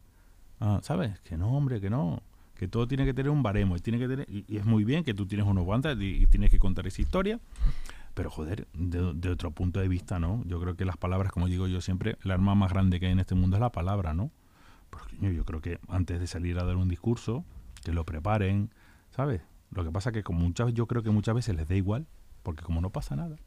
a- 0.63 0.81
¿sabes? 0.81 1.19
Que 1.21 1.37
no, 1.37 1.55
hombre, 1.55 1.81
que 1.81 1.89
no. 1.89 2.21
Que 2.55 2.67
todo 2.67 2.87
tiene 2.87 3.03
que 3.05 3.13
tener 3.13 3.29
un 3.29 3.43
baremo 3.43 3.75
y 3.75 3.79
tiene 3.79 3.99
que 3.99 4.07
tener, 4.07 4.29
y, 4.29 4.57
es 4.57 4.65
muy 4.65 4.83
bien 4.83 5.03
que 5.03 5.13
tú 5.13 5.25
tienes 5.25 5.45
unos 5.45 5.65
guantes 5.65 5.97
y, 5.99 6.25
tienes 6.27 6.49
que 6.51 6.59
contar 6.59 6.87
esa 6.87 7.01
historia, 7.01 7.39
pero 8.13 8.29
joder, 8.29 8.67
de, 8.73 9.29
otro 9.29 9.51
punto 9.51 9.79
de 9.79 9.87
vista, 9.87 10.19
¿no? 10.19 10.43
Yo 10.45 10.61
creo 10.61 10.75
que 10.75 10.85
las 10.85 10.95
palabras, 10.95 11.31
como 11.31 11.47
digo 11.47 11.67
yo 11.67 11.81
siempre, 11.81 12.17
la 12.23 12.35
arma 12.35 12.55
más 12.55 12.71
grande 12.71 12.99
que 12.99 13.07
hay 13.07 13.11
en 13.11 13.19
este 13.19 13.35
mundo 13.35 13.57
es 13.57 13.61
la 13.61 13.71
palabra, 13.71 14.13
¿no? 14.13 14.31
Porque 14.89 15.35
yo 15.35 15.43
creo 15.43 15.61
que 15.61 15.79
antes 15.89 16.19
de 16.19 16.27
salir 16.27 16.57
a 16.59 16.63
dar 16.63 16.77
un 16.77 16.87
discurso, 16.87 17.43
que 17.83 17.91
lo 17.91 18.05
preparen, 18.05 18.69
¿sabes? 19.09 19.41
Lo 19.71 19.83
que 19.83 19.91
pasa 19.91 20.11
que 20.11 20.23
como 20.23 20.39
muchas 20.39 20.73
yo 20.73 20.85
creo 20.85 21.03
que 21.03 21.09
muchas 21.09 21.35
veces 21.35 21.55
les 21.55 21.67
da 21.67 21.75
igual, 21.75 22.05
porque 22.43 22.63
como 22.63 22.79
no 22.79 22.91
pasa 22.91 23.15
nada. 23.15 23.37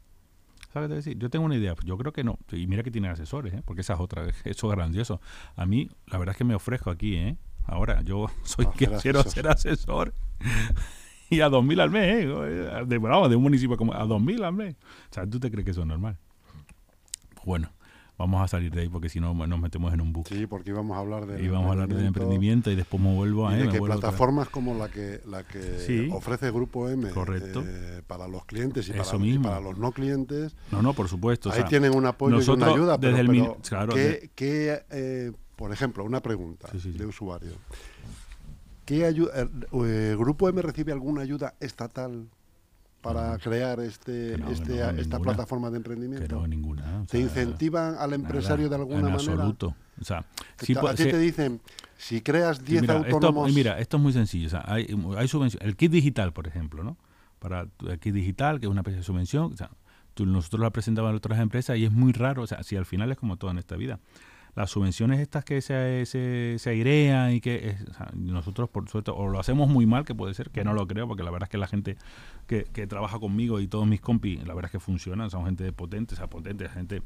¿Sabes 0.73 0.87
qué 0.87 0.89
te 0.89 0.95
decir? 0.95 1.17
Yo 1.17 1.29
tengo 1.29 1.45
una 1.45 1.55
idea, 1.55 1.75
yo 1.83 1.97
creo 1.97 2.11
que 2.11 2.23
no. 2.23 2.37
Y 2.51 2.67
mira 2.67 2.83
que 2.83 2.91
tienen 2.91 3.11
asesores, 3.11 3.53
¿eh? 3.53 3.61
porque 3.65 3.81
esa 3.81 3.93
es 3.93 3.99
otra, 3.99 4.25
eso 4.43 4.69
es 4.69 4.75
grandioso. 4.75 5.21
A 5.55 5.65
mí, 5.65 5.89
la 6.07 6.17
verdad 6.17 6.33
es 6.33 6.37
que 6.37 6.43
me 6.43 6.55
ofrezco 6.55 6.89
aquí, 6.89 7.15
¿eh? 7.15 7.37
Ahora, 7.65 8.01
yo 8.01 8.27
soy 8.43 8.67
que 8.67 8.85
ser 8.85 8.99
quiero 9.01 9.19
asesor. 9.19 9.33
ser 9.33 9.47
asesor. 9.47 10.13
y 11.29 11.41
a 11.41 11.49
2.000 11.49 11.81
al 11.81 11.89
mes, 11.89 12.25
¿eh? 12.25 12.85
De, 12.85 12.97
bravo, 12.97 13.29
de 13.29 13.35
un 13.35 13.43
municipio 13.43 13.77
como 13.77 13.93
a 13.93 14.05
2.000 14.05 14.43
al 14.43 14.53
mes. 14.53 14.75
O 15.09 15.13
sea, 15.13 15.27
¿tú 15.27 15.39
te 15.39 15.49
crees 15.51 15.65
que 15.65 15.71
eso 15.71 15.81
es 15.81 15.87
normal? 15.87 16.17
Bueno, 17.45 17.69
vamos 18.17 18.41
a 18.41 18.47
salir 18.47 18.73
de 18.73 18.81
ahí 18.81 18.89
porque 18.89 19.09
si 19.09 19.19
no 19.19 19.33
nos 19.33 19.59
metemos 19.59 19.93
en 19.93 20.01
un 20.01 20.11
bucle. 20.11 20.35
Sí, 20.35 20.47
porque 20.47 20.71
íbamos 20.71 20.97
a 20.97 20.99
hablar 20.99 21.25
de 21.27 21.43
y 21.43 21.47
vamos 21.47 21.67
a 21.69 21.71
hablar 21.73 21.87
del 21.89 22.05
emprendimiento 22.05 22.71
y 22.71 22.75
después 22.75 23.01
me 23.01 23.13
vuelvo 23.13 23.47
a... 23.47 23.55
y 23.55 23.61
de 23.63 23.69
que 23.69 23.79
plataformas 23.79 24.49
como 24.49 24.73
la 24.75 24.89
que 24.89 25.21
la 25.27 25.43
que 25.43 25.79
Sí. 25.85 26.09
ofrece 26.11 26.49
Grupo 26.51 26.89
M 26.89 27.09
Correcto. 27.11 27.63
eh, 27.65 28.01
para 28.07 28.27
los 28.27 28.45
clientes 28.45 28.87
y 28.89 28.91
Eso 28.93 29.03
para, 29.03 29.17
y 29.17 29.19
mismo. 29.19 29.43
para 29.43 29.59
los 29.61 29.77
no 29.77 29.91
clientes 29.91 30.55
No, 30.71 30.81
no, 30.81 30.93
por 30.93 31.07
supuesto. 31.07 31.49
o 31.49 31.51
ahí 31.51 31.59
sea, 31.59 31.67
tienen 31.67 31.95
un 31.95 32.05
apoyo 32.05 32.41
y 32.41 32.49
una 32.49 32.67
ayuda 32.67 32.99
pero, 32.99 33.15
desde 33.17 33.21
el 33.21 33.27
pero 33.43 33.57
claro, 33.67 33.93
¿qué- 33.93 33.99
de- 34.01 34.31
qué, 34.33 34.83
eh, 34.89 35.31
por 35.55 35.71
ejemplo 35.71 36.03
una 36.03 36.21
pregunta 36.21 36.67
Sí, 36.71 36.79
sí, 36.79 36.91
sí. 36.93 36.97
de 36.97 37.05
usuario 37.05 37.51
¿qué 38.85 39.05
ayuda 39.05 39.31
eh, 39.85 40.15
Grupo 40.17 40.49
M 40.49 40.61
recibe 40.61 40.91
alguna 40.91 41.21
ayuda 41.21 41.53
estatal 41.59 42.27
para 43.13 43.37
crear 43.37 43.79
este, 43.79 44.37
no, 44.37 44.49
este 44.49 44.69
no, 44.77 44.89
esta 44.89 44.91
ninguna. 44.93 45.19
plataforma 45.21 45.67
de 45.67 45.73
que 45.73 45.77
emprendimiento 45.77 46.35
no, 46.35 46.47
ninguna. 46.47 47.01
o 47.01 47.05
te 47.05 47.11
sea, 47.17 47.19
incentivan 47.21 47.95
al 47.97 48.13
empresario 48.13 48.65
nada, 48.65 48.69
de 48.69 48.81
alguna 48.83 48.97
en 48.99 49.03
manera 49.15 49.33
absoluto. 49.33 49.75
O 50.01 50.03
sea, 50.05 50.25
puede 50.57 50.93
a 50.93 50.95
ti 50.95 51.03
te 51.05 51.17
dicen 51.17 51.61
si 51.97 52.21
creas 52.21 52.63
10 52.63 52.81
mira, 52.81 52.95
autónomos 52.97 53.47
Esto, 53.47 53.57
mira, 53.57 53.79
esto 53.79 53.97
es 53.97 54.03
muy 54.03 54.13
sencillo. 54.13 54.47
O 54.47 54.49
sea, 54.51 54.63
hay, 54.67 54.87
hay 55.17 55.27
subvención. 55.27 55.63
El 55.65 55.75
kit 55.75 55.91
digital, 55.91 56.31
por 56.33 56.47
ejemplo, 56.47 56.83
¿no? 56.83 56.97
Para 57.39 57.67
el 57.87 57.99
kit 57.99 58.13
digital, 58.13 58.59
que 58.59 58.67
es 58.67 58.71
una 58.71 58.81
especie 58.81 58.97
de 58.99 59.03
subvención, 59.03 59.53
o 59.53 59.57
sea, 59.57 59.71
tú- 60.13 60.25
nosotros 60.25 60.61
la 60.61 60.69
presentamos 60.69 61.11
a 61.11 61.15
otras 61.15 61.39
empresas 61.39 61.77
y 61.77 61.85
es 61.85 61.91
muy 61.91 62.11
raro. 62.13 62.43
O 62.43 62.47
sea, 62.47 62.61
si 62.63 62.75
al 62.75 62.85
final 62.85 63.11
es 63.11 63.17
como 63.17 63.37
todo 63.37 63.49
en 63.51 63.57
esta 63.57 63.75
vida. 63.75 63.99
Las 64.55 64.71
subvenciones 64.71 65.19
estas 65.19 65.45
que 65.45 65.61
se, 65.61 66.03
se, 66.07 66.55
se 66.57 66.69
airean 66.71 67.31
y 67.33 67.41
que 67.41 67.69
es- 67.69 67.81
o 67.89 67.93
sea, 67.93 68.09
nosotros, 68.15 68.69
por 68.69 68.89
suerte, 68.89 69.11
o 69.11 69.27
lo 69.27 69.39
hacemos 69.39 69.69
muy 69.69 69.85
mal, 69.85 70.03
que 70.03 70.15
puede 70.15 70.33
ser, 70.33 70.49
que 70.49 70.63
no 70.63 70.73
lo 70.73 70.87
creo, 70.87 71.07
porque 71.07 71.21
la 71.23 71.29
verdad 71.29 71.45
es 71.47 71.51
que 71.51 71.59
la 71.59 71.67
gente 71.67 71.95
que, 72.47 72.87
trabaja 72.87 73.19
conmigo 73.19 73.59
y 73.59 73.67
todos 73.67 73.85
mis 73.85 74.01
compis, 74.01 74.39
la 74.47 74.53
verdad 74.53 74.69
es 74.69 74.71
que 74.71 74.79
funcionan, 74.79 75.29
son 75.29 75.45
gente 75.45 75.71
potente, 75.73 76.15
o 76.15 76.17
sea, 76.17 76.27
potente, 76.27 76.67
gente 76.69 77.01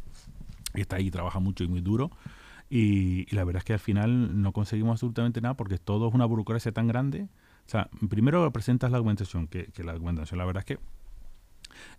que 0.74 0.82
está 0.82 0.98
ahí 0.98 1.12
trabaja 1.12 1.40
mucho 1.40 1.64
y 1.64 1.68
muy 1.68 1.82
duro. 1.82 2.12
Y, 2.70 3.26
y 3.30 3.36
la 3.36 3.44
verdad 3.44 3.60
es 3.60 3.66
que 3.66 3.74
al 3.74 3.80
final 3.80 4.42
no 4.42 4.54
conseguimos 4.54 4.94
absolutamente 4.94 5.42
nada 5.42 5.56
porque 5.56 5.78
todo 5.78 6.08
es 6.08 6.14
una 6.14 6.26
burocracia 6.26 6.72
tan 6.72 6.88
grande. 6.88 7.28
O 7.68 7.70
sea, 7.70 7.90
primero 8.10 8.50
presentas 8.54 8.92
la 8.92 8.98
documentación, 8.98 9.48
que, 9.48 9.66
que 9.66 9.84
la 9.84 9.94
documentación, 9.94 10.38
la 10.38 10.46
verdad 10.46 10.64
es 10.66 10.78
que 10.78 10.84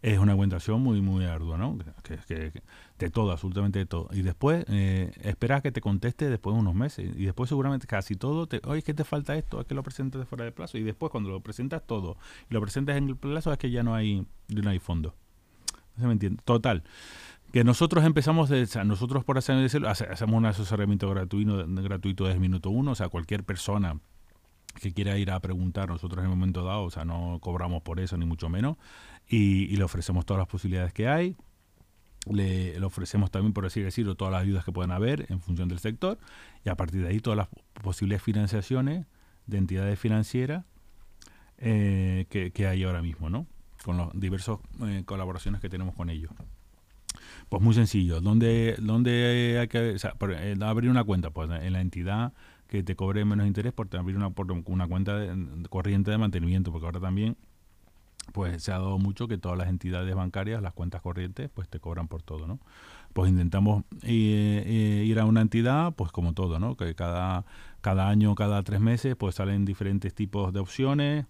es 0.03 0.19
una 0.19 0.33
documentación 0.33 0.81
muy, 0.83 1.01
muy 1.01 1.25
ardua, 1.25 1.57
¿no? 1.59 1.79
Que, 2.03 2.19
que- 2.27 2.63
de 2.99 3.11
todo, 3.11 3.33
absolutamente 3.33 3.81
de 3.81 3.87
todo. 3.87 4.09
Y 4.13 4.23
después 4.23 4.65
eh, 4.69 5.11
esperas 5.23 5.61
que 5.63 5.73
te 5.73 5.81
conteste 5.81 6.31
después 6.31 6.55
de 6.55 6.61
unos 6.61 6.75
meses. 6.75 7.11
Y 7.17 7.25
después 7.25 7.49
seguramente 7.49 7.87
casi 7.87 8.15
todo, 8.15 8.47
te, 8.47 8.61
oye, 8.65 8.79
es 8.79 8.85
que 8.85 8.95
te 8.95 9.03
falta 9.05 9.35
esto, 9.37 9.61
es 9.61 9.67
que 9.67 9.75
lo 9.75 9.83
presentas 9.83 10.21
de 10.21 10.27
fuera 10.27 10.45
de 10.45 10.53
plazo. 10.53 10.79
Y 10.79 10.83
después 10.85 11.11
cuando 11.11 11.31
lo 11.31 11.41
presentas 11.41 11.83
todo 11.87 12.17
y 12.49 12.55
lo 12.55 12.61
presentas 12.61 12.97
en 12.97 13.09
el 13.09 13.17
plazo 13.17 13.53
es 13.53 13.59
que 13.59 13.71
ya 13.71 13.83
no 13.83 13.95
hay, 13.95 14.25
no 14.49 14.71
hay 14.71 14.79
fondo. 14.79 15.15
No 15.97 16.03
se 16.03 16.07
me 16.07 16.13
entiende. 16.13 16.41
Total. 16.45 16.85
Que 17.53 17.65
nosotros 17.65 18.05
empezamos, 18.05 18.49
de, 18.49 18.67
nosotros 18.85 19.25
por 19.25 19.37
así 19.37 19.53
decirlo, 19.53 19.89
hace- 19.91 20.05
hacemos 20.07 20.37
un 20.39 20.47
asesoramiento 20.47 21.11
gratuito, 21.11 21.67
gratuito 21.69 22.25
desde 22.27 22.39
minuto 22.41 22.71
uno, 22.71 22.93
o 22.93 22.95
sea, 22.95 23.09
cualquier 23.09 23.45
persona 23.45 23.99
que 24.81 24.93
quiera 24.95 25.19
ir 25.19 25.31
a 25.31 25.39
preguntar, 25.41 25.91
nosotros 25.91 26.21
en 26.25 26.31
el 26.31 26.37
momento 26.37 26.65
dado, 26.65 26.85
o 26.85 26.91
sea, 26.91 27.05
no 27.05 27.39
cobramos 27.43 27.83
por 27.83 28.01
eso 28.01 28.17
ni 28.17 28.25
mucho 28.25 28.49
menos, 28.49 28.79
y, 29.33 29.65
y 29.65 29.77
le 29.77 29.83
ofrecemos 29.83 30.27
todas 30.27 30.41
las 30.41 30.49
posibilidades 30.49 30.93
que 30.93 31.09
hay, 31.09 31.37
le, 32.31 32.79
ofrecemos 32.85 33.31
también, 33.31 33.55
por 33.55 33.65
así 33.65 33.81
decirlo, 33.81 34.15
todas 34.15 34.31
las 34.31 34.43
ayudas 34.43 34.63
que 34.63 34.73
puedan 34.73 34.93
haber 34.93 35.25
en 35.31 35.41
función 35.41 35.69
del 35.69 35.79
sector, 35.79 36.19
y 36.65 36.69
a 36.69 36.77
partir 36.77 37.03
de 37.03 37.09
ahí 37.09 37.21
todas 37.21 37.39
las 37.39 37.49
posibles 37.83 38.23
financiaciones 38.23 39.07
de 39.47 39.57
entidades 39.57 39.99
financieras 39.99 40.67
eh, 41.57 42.27
que, 42.29 42.67
hay 42.67 42.85
ahora 42.85 43.01
mismo, 43.01 43.31
¿no? 43.31 43.47
Con 43.83 43.97
las 43.97 44.09
diversas 44.13 44.59
eh, 44.85 45.03
colaboraciones 45.07 45.63
que 45.63 45.71
tenemos 45.71 45.95
con 45.95 46.11
ellos. 46.11 46.31
Pues 47.49 47.63
muy 47.63 47.75
sencillo. 47.75 48.21
¿Dónde, 48.21 48.77
dónde 48.81 49.59
hay 49.61 49.69
que 49.69 49.97
o 49.97 50.29
eh, 50.31 50.57
abrir 50.61 50.91
una 50.91 51.05
cuenta? 51.05 51.31
Pues 51.31 51.51
en 51.51 51.73
la 51.73 51.81
entidad 51.81 52.35
que 52.69 52.83
te 52.83 52.97
cobre 52.97 53.25
menos 53.25 53.47
interés 53.47 53.73
por 53.73 53.89
abrir 53.97 54.17
una, 54.17 54.31
por 54.31 54.53
una 54.53 54.87
cuenta 54.87 55.17
de- 55.17 55.69
corriente 55.71 56.11
de 56.11 56.19
mantenimiento, 56.19 56.71
porque 56.71 56.87
ahora 56.87 57.01
también 57.01 57.37
pues 58.33 58.63
se 58.63 58.71
ha 58.73 58.79
dado 58.79 58.99
mucho 58.99 59.27
que 59.29 59.37
todas 59.39 59.59
las 59.59 59.69
entidades 59.69 60.15
bancarias, 60.15 60.63
las 60.63 60.73
cuentas 60.73 61.03
corrientes, 61.03 61.51
pues 61.53 61.69
te 61.69 61.81
cobran 61.81 62.09
por 62.09 62.23
todo, 62.23 62.47
¿no? 62.47 62.59
Pues 63.13 63.31
intentamos 63.31 63.85
eh, 64.03 64.63
eh, 64.67 65.05
ir 65.05 65.19
a 65.19 65.27
una 65.27 65.41
entidad, 65.43 65.93
pues 65.95 66.13
como 66.13 66.33
todo, 66.33 66.59
¿no? 66.59 66.77
Que 66.77 66.95
cada, 66.95 67.45
cada 67.81 68.09
año, 68.09 68.35
cada 68.35 68.63
tres 68.63 68.81
meses, 68.81 69.17
pues 69.17 69.35
salen 69.35 69.65
diferentes 69.65 70.15
tipos 70.15 70.53
de 70.53 70.61
opciones 70.61 71.27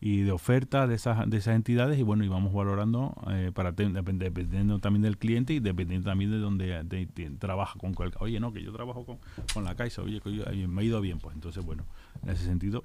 y 0.00 0.20
de 0.20 0.30
ofertas 0.32 0.88
de 0.88 0.94
esas, 0.94 1.28
de 1.28 1.38
esas 1.38 1.56
entidades 1.56 1.98
y 1.98 2.02
bueno, 2.02 2.22
y 2.24 2.28
vamos 2.28 2.52
valorando 2.54 3.14
eh, 3.30 3.50
para 3.54 3.72
dependiendo 3.72 4.78
también 4.78 5.02
del 5.02 5.16
cliente 5.16 5.54
y 5.54 5.58
dependiendo 5.60 6.10
también 6.10 6.30
de 6.30 6.38
donde 6.38 6.84
de- 6.84 7.06
de- 7.06 7.30
trabaja 7.38 7.78
con 7.78 7.94
cual, 7.94 8.12
oye 8.20 8.38
no 8.38 8.52
que 8.52 8.62
yo 8.62 8.72
trabajo 8.72 9.06
con, 9.06 9.18
con 9.54 9.64
la 9.64 9.74
Caixa 9.74 10.02
oye 10.02 10.20
que 10.20 10.34
yo- 10.36 10.44
me 10.68 10.82
ha 10.82 10.84
ido 10.84 11.00
bien 11.00 11.18
pues 11.18 11.34
entonces 11.34 11.64
bueno 11.64 11.84
en 12.22 12.28
ese 12.28 12.44
sentido 12.44 12.84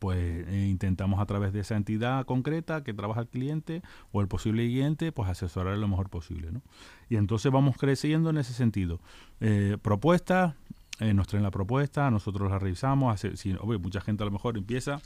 pues 0.00 0.18
eh, 0.48 0.66
intentamos 0.68 1.20
a 1.20 1.26
través 1.26 1.52
de 1.52 1.60
esa 1.60 1.76
entidad 1.76 2.24
concreta 2.26 2.82
que 2.82 2.92
trabaja 2.92 3.20
el 3.20 3.28
cliente 3.28 3.82
o 4.10 4.20
el 4.20 4.26
posible 4.26 4.66
cliente, 4.66 5.12
pues 5.12 5.28
asesorar 5.30 5.78
lo 5.78 5.86
mejor 5.86 6.08
posible. 6.08 6.50
¿no? 6.50 6.62
Y 7.08 7.14
entonces 7.16 7.52
vamos 7.52 7.76
creciendo 7.76 8.30
en 8.30 8.38
ese 8.38 8.52
sentido. 8.52 8.98
Eh, 9.40 9.76
propuestas, 9.80 10.54
eh, 10.98 11.14
nos 11.14 11.28
traen 11.28 11.44
la 11.44 11.50
propuesta, 11.52 12.10
nosotros 12.10 12.50
la 12.50 12.58
revisamos, 12.58 13.14
hace, 13.14 13.36
si, 13.36 13.52
obvio, 13.60 13.78
mucha 13.78 14.00
gente 14.00 14.22
a 14.24 14.26
lo 14.26 14.32
mejor 14.32 14.58
empieza 14.58 15.00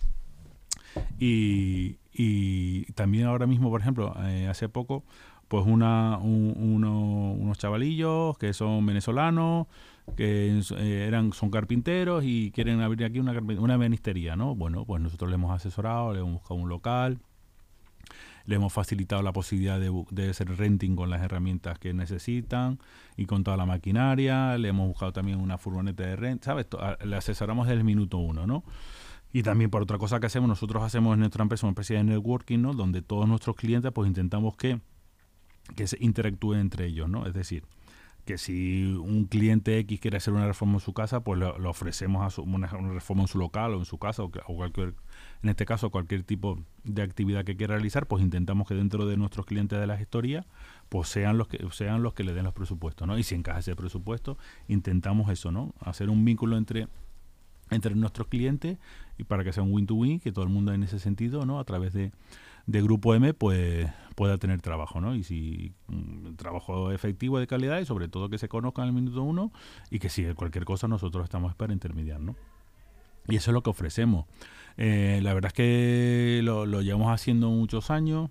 y, 1.19 1.97
y 2.13 2.85
también 2.93 3.27
ahora 3.27 3.47
mismo, 3.47 3.71
por 3.71 3.81
ejemplo, 3.81 4.15
hace 4.49 4.69
poco, 4.69 5.05
pues 5.49 5.67
una, 5.67 6.19
un- 6.19 6.55
uno- 6.57 7.33
unos 7.33 7.59
chavalillos 7.59 8.39
que 8.39 8.53
son 8.53 8.85
venezolanos, 8.87 9.67
que 10.16 10.61
eh, 10.78 11.04
eran 11.06 11.32
son 11.32 11.50
carpinteros 11.50 12.25
y 12.25 12.50
quieren 12.52 12.80
abrir 12.80 13.04
aquí 13.04 13.18
una, 13.18 13.32
una 13.32 14.37
¿no? 14.37 14.54
Bueno, 14.54 14.84
pues 14.84 15.02
nosotros 15.02 15.30
le 15.30 15.34
hemos 15.34 15.52
asesorado, 15.52 16.12
le 16.12 16.20
hemos 16.20 16.34
buscado 16.34 16.54
un 16.56 16.68
local, 16.68 17.18
le 18.46 18.56
hemos 18.56 18.73
facilitado 18.73 19.23
la 19.23 19.32
posibilidad 19.32 19.80
de, 19.80 19.90
de, 20.11 20.30
hacer 20.30 20.54
renting 20.56 20.96
con 20.96 21.11
las 21.11 21.23
herramientas 21.23 21.78
que 21.78 21.94
necesitan 21.94 22.78
y 23.16 23.26
con 23.26 23.42
toda 23.42 23.56
la 23.56 23.66
maquinaria, 23.66 24.58
le 24.58 24.68
hemos 24.68 24.87
buscado 24.88 25.12
también 25.12 25.40
una 25.40 25.58
furgoneta 25.58 26.04
de 26.04 26.16
rent, 26.16 26.44
¿sabes? 26.44 26.66
Le 27.04 27.16
asesoramos 27.16 27.66
desde 27.66 27.78
el 27.78 27.84
minuto 27.84 28.18
uno, 28.18 28.46
¿no? 28.46 28.64
Y 29.32 29.42
también 29.42 29.70
por 29.70 29.82
otra 29.82 29.99
cosa 29.99 30.20
que 30.20 30.26
hacemos, 30.26 30.49
nosotros 30.49 30.82
hacemos 30.82 31.14
en 31.14 31.20
nuestra 31.20 31.42
empresa 31.42 31.66
una 31.66 31.73
especie 31.73 31.96
de 31.96 32.04
networking, 32.04 32.61
¿no? 32.61 32.75
Donde 32.75 33.02
todos 33.02 33.26
nuestros 33.26 33.56
clientes 33.56 33.90
pues 33.92 34.06
intentamos 34.06 34.56
que, 34.56 34.80
que 35.75 35.87
se 35.87 35.96
interactúen 36.00 36.61
entre 36.61 36.87
ellos, 36.87 37.08
¿no? 37.08 37.26
Es 37.26 37.34
decir, 37.34 37.64
que 38.25 38.38
si 38.38 38.85
un 38.85 39.26
cliente 39.26 39.78
X 39.81 40.00
quiere 40.00 40.16
hacer 40.16 40.33
una 40.33 40.47
reforma 40.47 40.75
en 40.75 40.81
su 40.81 40.93
casa, 40.93 41.21
pues 41.21 41.38
le, 41.38 41.47
ofrecemos 41.47 42.38
a 42.38 42.40
una, 42.40 42.66
reforma 42.66 43.23
en 43.23 43.28
su 43.28 43.38
local 43.38 43.75
o 43.75 43.78
en 43.78 43.85
su 43.85 43.99
casa 43.99 44.23
o, 44.23 44.31
cualquier, 44.31 44.95
en 45.43 45.50
este 45.50 45.66
caso 45.66 45.90
cualquier 45.90 46.23
tipo 46.23 46.59
de 46.85 47.02
actividad 47.02 47.45
que 47.45 47.57
quiera 47.57 47.75
realizar, 47.75 48.07
pues 48.07 48.23
intentamos 48.23 48.66
que 48.66 48.75
dentro 48.75 49.07
de 49.07 49.16
nuestros 49.16 49.47
clientes 49.47 49.78
de 49.78 49.87
la 49.87 49.97
gestoría, 49.97 50.47
pues 50.88 51.09
sean 51.09 51.38
los 51.38 51.49
que 51.49 51.64
sean 51.73 52.02
los 52.02 52.14
que 52.14 52.25
le 52.25 52.33
den 52.33 52.45
los 52.45 52.54
presupuestos, 52.54 53.07
¿no? 53.07 53.19
Y 53.19 53.23
si 53.23 53.35
encaja 53.35 53.61
ese 53.61 53.76
presupuesto, 53.76 54.38
intentamos 54.69 55.31
eso, 55.31 55.52
¿no? 55.52 55.75
Hacer 55.81 56.11
un 56.11 56.25
vínculo 56.25 56.57
entre 56.57 56.88
entre 57.71 57.95
nuestros 57.95 58.28
clientes 58.28 58.78
y 59.19 59.25
para 59.25 59.45
que 59.45 59.52
sea 59.52 59.62
un 59.62 59.73
win-to-win, 59.73 60.21
que 60.21 60.33
todo 60.33 60.45
el 60.45 60.50
mundo 60.50 60.73
en 60.73 60.83
ese 60.83 60.99
sentido, 60.99 61.47
¿no? 61.47 61.59
A 61.59 61.64
través 61.64 61.93
de 61.93 62.12
de 62.66 62.83
Grupo 62.83 63.14
M 63.14 63.35
pues 63.35 63.90
pueda 64.14 64.38
tener 64.38 64.61
trabajo, 64.61 65.00
¿no? 65.00 65.14
Y 65.14 65.25
si 65.25 65.73
un 65.88 66.37
trabajo 66.37 66.92
efectivo 66.92 67.38
de 67.38 67.47
calidad 67.47 67.80
y 67.80 67.85
sobre 67.85 68.09
todo 68.09 68.28
que 68.28 68.38
se 68.38 68.49
conozca 68.49 68.83
en 68.83 68.88
el 68.88 68.94
minuto 68.94 69.23
uno 69.23 69.52
y 69.90 69.99
que 69.99 70.09
si 70.09 70.25
cualquier 70.35 70.64
cosa 70.64 70.88
nosotros 70.88 71.25
estamos 71.25 71.54
para 71.54 71.73
intermediar, 71.73 72.21
¿no? 72.21 72.37
Y 73.28 73.37
eso 73.37 73.50
es 73.50 73.54
lo 73.54 73.62
que 73.62 73.71
ofrecemos. 73.71 74.26
Eh, 74.76 75.21
la 75.23 75.35
verdad 75.35 75.49
es 75.49 75.54
que 75.54 76.40
lo, 76.42 76.66
llevamos 76.83 77.12
haciendo 77.12 77.49
muchos 77.50 77.90
años 77.90 78.30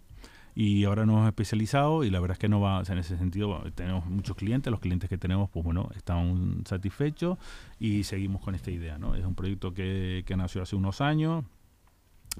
y 0.56 0.84
ahora 0.84 1.06
nos 1.06 1.16
hemos 1.16 1.28
especializado 1.28 2.04
y 2.04 2.12
la 2.12 2.20
verdad 2.20 2.36
es 2.36 2.40
que 2.40 2.50
no 2.50 2.62
va, 2.62 2.84
en 2.88 2.98
ese 3.00 3.18
sentido 3.18 3.64
tenemos 3.74 4.06
muchos 4.06 4.36
clientes, 4.36 4.70
los 4.70 4.80
clientes 4.80 5.10
que 5.10 5.18
tenemos 5.18 5.50
pues 5.50 5.66
bueno, 5.66 5.90
están 5.96 6.64
satisfechos 6.66 7.40
y 7.80 8.04
seguimos 8.04 8.42
con 8.42 8.54
esta 8.54 8.70
idea, 8.70 8.98
¿no? 8.98 9.16
Es 9.16 9.26
un 9.26 9.36
proyecto 9.36 9.74
que, 9.74 10.24
que 10.28 10.36
nació 10.36 10.62
hace 10.62 10.76
unos 10.76 11.02
años 11.02 11.44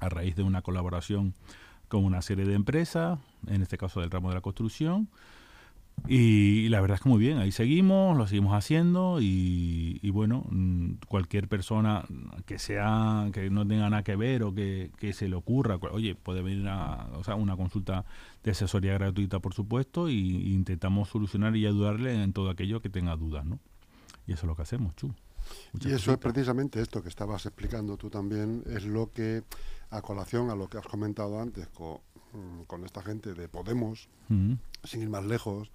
a 0.00 0.08
raíz 0.08 0.36
de 0.36 0.42
una 0.42 0.62
colaboración 0.62 1.34
con 1.94 2.04
una 2.04 2.22
serie 2.22 2.44
de 2.44 2.54
empresas, 2.54 3.20
en 3.46 3.62
este 3.62 3.78
caso 3.78 4.00
del 4.00 4.10
ramo 4.10 4.28
de 4.28 4.34
la 4.34 4.40
construcción. 4.40 5.08
Y, 6.08 6.68
la 6.70 6.80
verdad 6.80 6.96
es 6.96 7.02
que 7.02 7.08
muy 7.08 7.20
bien, 7.20 7.38
ahí 7.38 7.52
seguimos, 7.52 8.16
lo 8.16 8.26
seguimos 8.26 8.52
haciendo 8.52 9.18
y, 9.20 10.10
bueno, 10.10 10.44
mm, 10.50 10.94
cualquier 11.06 11.46
persona 11.46 12.04
que 12.46 12.58
sea 12.58 13.28
que 13.32 13.48
no 13.48 13.64
tenga 13.64 13.88
nada 13.90 14.02
que 14.02 14.16
ver 14.16 14.42
o 14.42 14.52
que, 14.52 14.90
se 15.12 15.28
le 15.28 15.36
ocurra, 15.36 15.78
oye, 15.92 16.16
puede 16.16 16.42
venir 16.42 16.66
a 16.66 17.10
o 17.14 17.22
sea, 17.22 17.36
una 17.36 17.56
consulta 17.56 18.04
de 18.42 18.50
asesoría 18.50 18.94
gratuita, 18.94 19.38
por 19.38 19.54
supuesto, 19.54 20.08
y, 20.08 20.52
intentamos 20.52 21.10
solucionar 21.10 21.54
y 21.54 21.64
ayudarle 21.64 22.24
en 22.24 22.32
todo 22.32 22.50
aquello 22.50 22.82
que 22.82 22.90
tenga 22.90 23.14
dudas, 23.14 23.46
¿no? 23.46 23.60
Y 24.26 24.32
eso 24.32 24.46
es 24.46 24.48
lo 24.48 24.56
que 24.56 24.62
hacemos, 24.62 24.96
Chu. 24.96 25.14
Y 25.80 25.92
eso 25.92 26.12
es 26.12 26.18
precisamente 26.18 26.80
esto 26.80 27.02
que 27.02 27.08
estabas 27.08 27.46
explicando 27.46 27.96
tú 27.96 28.10
también, 28.10 28.62
es 28.66 28.84
lo 28.84 29.12
que 29.12 29.42
a 29.90 30.02
colación 30.02 30.50
a 30.50 30.54
lo 30.54 30.68
que 30.68 30.78
has 30.78 30.86
comentado 30.86 31.40
antes 31.40 31.68
con, 31.68 31.98
mm, 32.32 32.84
esta 32.84 33.02
gente 33.02 33.34
de 33.34 33.48
Podemos, 33.48 34.08
sin 34.82 35.02
ir 35.02 35.08
más 35.08 35.24
lejos, 35.24 35.70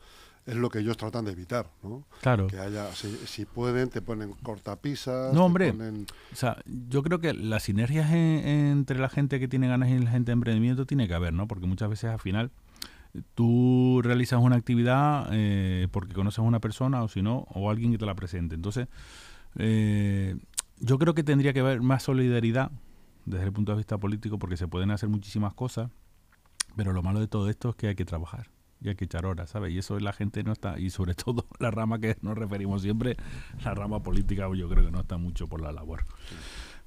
es 0.46 0.56
lo 0.56 0.70
que 0.70 0.80
ellos 0.80 0.98
tratan 0.98 1.26
de 1.26 1.32
evitar, 1.32 1.68
¿no? 1.84 2.04
Claro. 2.22 2.48
Que 2.48 2.60
haya, 2.60 2.88
si, 2.94 3.46
pueden, 3.46 3.90
te 3.90 4.02
ponen 4.02 4.34
cortapisas. 4.42 5.34
No, 5.34 5.46
hombre. 5.46 5.72
O 5.72 6.36
sea, 6.36 6.58
yo 6.66 7.04
creo 7.04 7.20
que 7.20 7.34
las 7.34 7.64
sinergias 7.64 8.12
entre 8.12 8.98
la 8.98 9.10
gente 9.10 9.40
que 9.40 9.48
tiene 9.48 9.68
ganas 9.68 9.90
y 9.90 10.00
la 10.00 10.10
gente 10.10 10.28
de 10.28 10.34
emprendimiento 10.34 10.86
tiene 10.86 11.08
que 11.08 11.14
haber, 11.14 11.34
¿no? 11.34 11.48
Porque 11.48 11.68
muchas 11.68 11.90
veces 11.90 12.10
al 12.10 12.20
final 12.20 12.52
tú 13.36 14.02
realizas 14.04 14.40
una 14.42 14.56
actividad 14.56 15.30
eh, 15.32 15.88
porque 15.92 16.14
conoces 16.14 16.40
a 16.40 16.44
una 16.44 16.60
persona 16.60 17.04
o 17.04 17.08
si 17.08 17.22
no, 17.22 17.46
o 17.54 17.70
alguien 17.70 17.92
que 17.92 17.98
te 17.98 18.06
la 18.06 18.16
presente. 18.16 18.56
Entonces, 18.56 18.88
eh, 19.58 20.38
yo 20.80 20.98
creo 20.98 21.14
que 21.14 21.24
tendría 21.24 21.54
que 21.54 21.60
haber 21.60 21.82
más 21.82 22.04
solidaridad 22.04 22.72
desde 23.26 23.46
el 23.46 23.54
punto 23.54 23.72
de 23.72 23.78
vista 23.78 23.98
político 23.98 24.40
porque 24.40 24.58
se 24.58 24.68
pueden 24.68 24.92
hacer 24.92 25.10
muchísimas 25.10 25.54
cosas, 25.54 25.90
pero 26.76 26.94
lo 26.94 27.04
malo 27.04 27.20
de 27.20 27.28
todo 27.28 27.50
esto 27.50 27.70
es 27.70 27.76
que 27.76 27.88
hay 27.88 27.96
que 27.96 28.06
trabajar 28.06 28.48
y 28.82 28.90
hay 28.90 28.96
que 28.96 29.06
echar 29.06 29.26
horas, 29.26 29.50
¿sabes? 29.50 29.74
Y 29.74 29.78
eso 29.78 30.00
la 30.00 30.14
gente 30.14 30.44
no 30.44 30.52
está, 30.52 30.80
y 30.80 30.90
sobre 30.90 31.14
todo 31.16 31.46
la 31.60 31.72
rama 31.72 32.00
que 32.00 32.18
nos 32.22 32.38
referimos 32.38 32.82
siempre, 32.82 33.18
la 33.64 33.74
rama 33.74 34.02
política, 34.02 34.50
yo 34.56 34.70
creo 34.70 34.86
que 34.86 34.92
no 34.92 35.02
está 35.02 35.18
mucho 35.18 35.48
por 35.48 35.62
la 35.62 35.72
labor. 35.72 36.06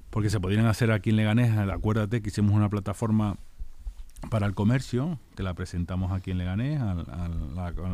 Porque 0.09 0.29
se 0.29 0.39
podrían 0.39 0.67
hacer 0.67 0.91
aquí 0.91 1.09
en 1.09 1.15
Leganés, 1.15 1.57
acuérdate 1.57 2.21
que 2.21 2.29
hicimos 2.29 2.53
una 2.53 2.69
plataforma 2.69 3.37
para 4.29 4.45
el 4.45 4.53
comercio, 4.53 5.19
que 5.35 5.43
la 5.43 5.53
presentamos 5.53 6.11
aquí 6.11 6.31
en 6.31 6.37
Leganés, 6.37 6.79
a, 6.81 6.95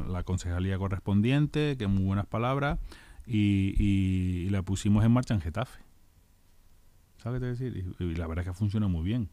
la, 0.08 0.24
concejalía 0.24 0.78
correspondiente, 0.78 1.76
que 1.78 1.88
muy 1.88 2.04
buenas 2.04 2.26
palabras, 2.26 2.80
y, 3.30 3.76
y 3.78 4.50
la 4.50 4.64
pusimos 4.64 5.06
en 5.06 5.12
marcha 5.12 5.34
en 5.34 5.42
Getafe. 5.42 5.80
¿Sabes 7.22 7.42
qué 7.42 7.48
decir? 7.48 7.96
Y, 8.00 8.16
la 8.16 8.28
verdad 8.28 8.46
es 8.46 8.52
que 8.52 8.58
funciona 8.58 8.88
muy 8.88 9.04
bien. 9.04 9.30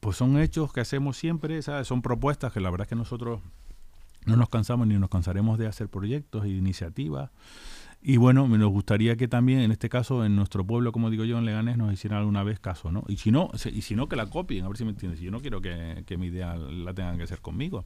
Pues 0.00 0.16
son 0.16 0.38
hechos 0.38 0.72
que 0.72 0.80
hacemos 0.80 1.16
siempre, 1.16 1.60
¿sabes? 1.62 1.86
Son 1.86 2.00
propuestas 2.00 2.52
que 2.52 2.60
la 2.60 2.70
verdad 2.70 2.86
es 2.86 2.88
que 2.88 2.96
nosotros 2.96 3.40
no 4.24 4.36
nos 4.36 4.48
cansamos 4.48 4.86
ni 4.86 4.98
nos 4.98 5.10
cansaremos 5.10 5.58
de 5.58 5.66
hacer 5.66 5.88
proyectos 5.88 6.44
e 6.44 6.48
iniciativas. 6.48 7.30
Y 8.02 8.16
bueno, 8.16 8.48
me 8.48 8.56
nos 8.56 8.70
gustaría 8.70 9.16
que 9.16 9.28
también, 9.28 9.60
en 9.60 9.72
este 9.72 9.90
caso, 9.90 10.24
en 10.24 10.34
nuestro 10.34 10.66
pueblo, 10.66 10.90
como 10.90 11.10
digo 11.10 11.24
yo, 11.24 11.36
en 11.36 11.44
Leganés, 11.44 11.76
nos 11.76 11.92
hicieran 11.92 12.20
alguna 12.20 12.42
vez 12.42 12.58
caso, 12.58 12.90
¿no? 12.90 13.04
Y 13.08 13.18
si 13.18 13.30
no, 13.30 13.50
y 13.70 13.82
si 13.82 13.94
no 13.94 14.08
que 14.08 14.16
la 14.16 14.24
copien, 14.26 14.64
a 14.64 14.68
ver 14.68 14.78
si 14.78 14.84
me 14.84 14.90
entiendes. 14.90 15.20
Yo 15.20 15.30
no 15.30 15.40
quiero 15.40 15.60
que, 15.60 16.16
mi 16.18 16.28
idea 16.28 16.56
la 16.56 16.94
tengan 16.94 17.18
que 17.18 17.24
hacer 17.24 17.40
conmigo. 17.40 17.84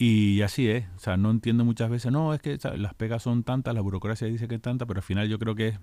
Y 0.00 0.40
así 0.40 0.66
es. 0.66 0.86
O 0.96 0.98
sea, 0.98 1.18
no 1.18 1.30
entiendo 1.30 1.62
muchas 1.62 1.90
veces, 1.90 2.10
no, 2.10 2.32
es 2.32 2.40
que 2.40 2.58
las 2.78 2.94
pegas 2.94 3.22
son 3.22 3.44
tantas, 3.44 3.74
la 3.74 3.82
burocracia 3.82 4.26
dice 4.26 4.48
que 4.48 4.54
es 4.54 4.62
tanta, 4.62 4.86
pero 4.86 5.00
al 5.00 5.04
final 5.04 5.28
yo 5.28 5.38
creo 5.38 5.54
que 5.54 5.78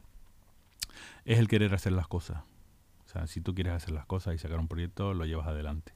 es 1.26 1.38
el 1.38 1.48
querer 1.48 1.72
hacer 1.76 1.94
las 1.94 2.08
cosas. 2.08 2.42
O 3.06 3.10
sea, 3.10 3.28
si 3.28 3.42
tú 3.42 3.54
quieres 3.54 3.74
hacer 3.74 3.92
las 3.92 4.08
cosas 4.08 4.34
y 4.34 4.40
sacar 4.40 4.58
un 4.58 4.68
proyecto, 4.68 5.14
lo 5.14 5.26
llevas 5.26 5.46
adelante. 5.46 5.94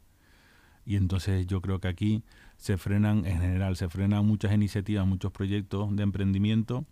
Y 0.85 0.97
entonces 0.97 1.47
yo 1.47 1.61
creo 1.61 1.79
que 1.79 1.87
aquí 1.87 2.23
se 2.57 2.77
frenan, 2.77 3.25
en 3.25 3.41
general, 3.41 3.75
se 3.75 3.89
frenan 3.89 4.23
muchas 4.23 4.53
iniciativas, 4.53 5.07
muchos 5.07 5.31
proyectos 5.31 5.95
de 5.95 6.03
emprendimiento 6.03 6.85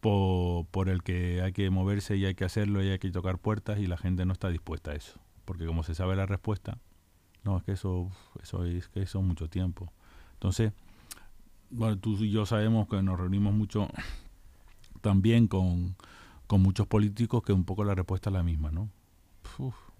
por, 0.00 0.88
el 0.88 1.04
que 1.04 1.40
hay 1.40 1.52
que 1.52 1.70
moverse 1.70 2.16
y 2.16 2.26
hay 2.26 2.34
que 2.34 2.44
hacerlo 2.44 2.82
y 2.82 2.88
hay 2.88 2.98
que 2.98 3.12
tocar 3.12 3.38
puertas 3.38 3.78
y 3.78 3.86
la 3.86 3.96
gente 3.96 4.24
no 4.24 4.32
está 4.32 4.48
dispuesta 4.48 4.90
a 4.90 4.94
eso. 4.96 5.20
Porque 5.44 5.66
como 5.66 5.84
se 5.84 5.94
sabe 5.94 6.16
la 6.16 6.26
respuesta, 6.26 6.78
no, 7.44 7.58
es 7.58 7.62
que 7.62 7.72
eso, 7.72 8.10
eso 8.42 8.64
es 8.64 8.88
que 8.88 9.02
eso 9.02 9.20
es 9.20 9.24
mucho 9.24 9.48
tiempo. 9.48 9.92
Entonces, 10.42 10.72
bueno, 11.70 11.96
tú 11.98 12.16
y 12.16 12.32
yo 12.32 12.44
sabemos 12.46 12.88
que 12.88 13.00
nos 13.00 13.16
reunimos 13.16 13.54
mucho 13.54 13.88
también 15.00 15.46
con, 15.46 15.94
con 16.48 16.60
muchos 16.60 16.88
políticos 16.88 17.44
que 17.44 17.52
un 17.52 17.62
poco 17.62 17.84
la 17.84 17.94
respuesta 17.94 18.28
es 18.28 18.34
la 18.34 18.42
misma, 18.42 18.72
¿no? 18.72 18.88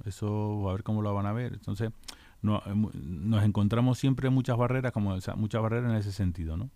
eso 0.04 0.68
a 0.68 0.72
ver 0.72 0.82
cómo 0.82 1.00
lo 1.00 1.14
van 1.14 1.26
a 1.26 1.32
ver. 1.32 1.52
Entonces, 1.52 1.92
no, 2.40 2.60
eh, 2.66 2.74
nos 2.92 3.44
encontramos 3.44 4.00
siempre 4.00 4.30
muchas 4.30 4.56
barreras, 4.56 4.90
como 4.90 5.16
muchas 5.36 5.62
barreras 5.62 5.92
en 5.92 5.96
ese 5.96 6.10
sentido, 6.10 6.56
¿no? 6.56 6.70